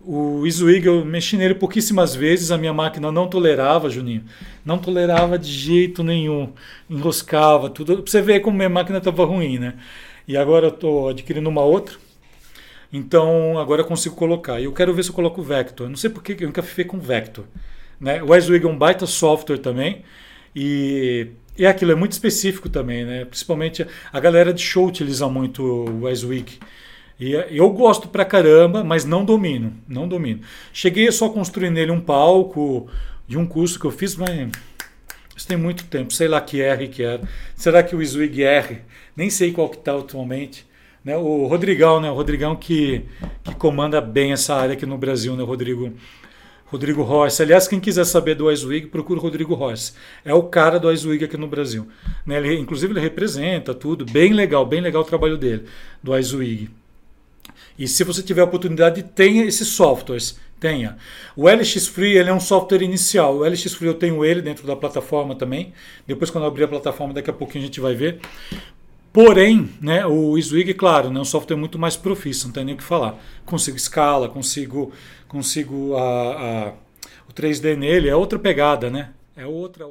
O 0.02 0.48
Zwig 0.48 0.86
eu 0.86 1.04
mexi 1.04 1.36
nele 1.36 1.56
pouquíssimas 1.56 2.14
vezes, 2.14 2.52
a 2.52 2.60
minha 2.60 2.74
máquina 2.74 3.12
não 3.12 3.28
tolerava, 3.28 3.90
Juninho. 3.90 4.24
Não 4.64 4.78
tolerava 4.78 5.40
de 5.40 5.52
jeito 5.52 6.04
nenhum. 6.04 6.54
Enroscava, 6.88 7.72
tudo. 7.72 8.04
Pra 8.04 8.12
você 8.12 8.22
ver 8.22 8.42
como 8.42 8.56
minha 8.56 8.70
máquina 8.70 9.00
estava 9.00 9.26
ruim, 9.26 9.58
né? 9.58 9.74
E 10.28 10.36
agora 10.36 10.68
eu 10.68 10.74
estou 10.74 11.10
adquirindo 11.10 11.50
uma 11.50 11.62
outra. 11.62 11.96
Então 12.92 13.60
agora 13.60 13.82
eu 13.82 13.86
consigo 13.86 14.16
colocar. 14.16 14.60
E 14.60 14.66
eu 14.66 14.74
quero 14.74 14.94
ver 14.94 15.04
se 15.04 15.10
eu 15.10 15.16
coloco 15.16 15.42
o 15.42 15.44
Vector. 15.44 15.90
Não 15.90 15.96
sei 15.96 16.10
porque 16.10 16.36
eu 16.40 16.48
nunca 16.48 16.64
fiquei 16.64 16.86
com 16.86 17.00
Vector. 17.00 17.46
Né? 18.00 18.22
O 18.24 18.28
WYSIWYG 18.28 18.66
é 18.66 18.70
um 18.70 18.78
baita 18.78 19.06
software 19.06 19.58
também. 19.58 20.04
E, 20.56 21.28
e 21.58 21.66
aquilo 21.66 21.92
é 21.92 21.96
muito 21.96 22.14
específico 22.14 22.70
também, 22.70 23.04
né? 23.04 23.26
Principalmente 23.26 23.86
a 24.12 24.20
galera 24.20 24.54
de 24.54 24.62
show 24.62 24.88
utiliza 24.88 25.28
muito 25.28 25.62
o 25.64 26.06
WYSIWYG. 26.06 26.60
E 27.20 27.32
eu 27.32 27.70
gosto 27.70 28.10
pra 28.10 28.26
caramba, 28.26 28.84
mas 28.84 29.06
não 29.06 29.24
domino, 29.24 29.74
não 29.88 30.08
domino. 30.08 30.42
Cheguei 30.74 31.10
só 31.12 31.28
a 31.28 31.30
construir 31.30 31.70
nele 31.70 31.92
um 31.92 32.02
palco 32.02 32.88
de 33.28 33.38
um 33.38 33.46
curso 33.46 33.80
que 33.80 33.86
eu 33.86 33.92
fiz, 33.92 34.16
mas 34.16 34.50
isso 35.36 35.48
tem 35.48 35.58
muito 35.58 35.86
tempo, 35.86 36.14
sei 36.14 36.28
lá 36.28 36.40
que 36.40 36.62
R 36.62 36.88
que 36.88 37.04
era. 37.04 37.22
Será 37.56 37.84
que 37.84 37.96
o 37.96 38.06
Zwig 38.06 38.44
R? 38.44 38.82
Nem 39.16 39.30
sei 39.30 39.52
qual 39.52 39.70
que 39.70 39.78
está 39.78 39.98
atualmente. 39.98 40.66
Né? 41.04 41.16
O 41.18 41.46
Rodrigão, 41.46 42.00
né? 42.00 42.10
O 42.10 42.16
Rodrigão 42.16 42.56
que, 42.56 43.04
que 43.44 43.54
comanda 43.56 44.00
bem 44.00 44.32
essa 44.32 44.56
área 44.56 44.74
aqui 44.74 44.86
no 44.86 44.98
Brasil, 44.98 45.36
né? 45.36 45.44
Rodrigo, 45.44 45.94
Rodrigo 46.66 47.04
Royce. 47.04 47.42
Aliás, 47.44 47.68
quem 47.68 47.80
quiser 47.80 48.06
saber 48.06 48.36
do 48.36 48.52
iSwig, 48.52 48.88
procura 48.88 49.20
o 49.20 49.22
Rodrigo 49.22 49.54
Royce. 49.54 49.94
É 50.24 50.34
o 50.34 50.44
cara 50.44 50.80
do 50.80 50.92
iSwig 50.92 51.26
aqui 51.26 51.38
no 51.38 51.48
Brasil. 51.48 51.88
Né? 52.26 52.38
Ele, 52.38 52.56
inclusive, 52.56 52.94
ele 52.94 53.02
representa 53.02 53.74
tudo. 53.74 54.06
Bem 54.06 54.34
legal, 54.34 54.66
bem 54.66 54.82
legal 54.82 55.04
o 55.04 55.06
trabalho 55.06 55.38
dele, 55.38 55.66
do 56.02 56.18
iSwig. 56.18 56.70
E 57.78 57.88
se 57.88 58.04
você 58.04 58.24
tiver 58.24 58.42
a 58.42 58.46
oportunidade, 58.46 59.04
tenha 59.04 59.46
esses 59.46 59.68
softwares. 59.68 60.40
Tenha. 60.66 60.98
O 61.36 61.48
LX 61.48 61.86
Free 61.90 62.18
ele 62.18 62.32
é 62.32 62.34
um 62.34 62.40
software 62.40 62.82
inicial. 62.82 63.38
O 63.38 63.48
LX 63.48 63.76
Free 63.76 63.88
eu 63.88 63.94
tenho 63.94 64.26
ele 64.26 64.42
dentro 64.42 64.66
da 64.66 64.76
plataforma 64.76 65.36
também. 65.36 65.74
Depois, 66.08 66.32
quando 66.32 66.46
eu 66.46 66.48
abrir 66.48 66.64
a 66.64 66.68
plataforma, 66.68 67.14
daqui 67.14 67.30
a 67.30 67.34
pouquinho 67.34 67.66
a 67.66 67.68
gente 67.68 67.80
vai 67.80 67.94
ver. 67.94 68.20
Porém, 69.14 69.70
né, 69.80 70.04
o 70.08 70.36
Swig, 70.42 70.74
claro, 70.74 71.12
né, 71.12 71.20
é 71.20 71.22
um 71.22 71.26
software 71.26 71.56
muito 71.56 71.78
mais 71.78 71.96
profício, 71.96 72.48
não 72.48 72.54
tem 72.54 72.66
nem 72.66 72.74
o 72.74 72.78
que 72.80 72.84
falar. 72.84 73.16
Consigo 73.46 73.78
escala, 73.78 74.28
consigo, 74.28 74.92
consigo 75.28 75.96
a, 75.96 76.02
a, 76.02 76.74
o 77.30 77.34
3D 77.34 77.78
nele, 77.78 78.10
é 78.10 78.16
outra 78.16 78.40
pegada, 78.40 78.90
né? 78.90 79.12
É 79.38 79.46
outra. 79.46 79.86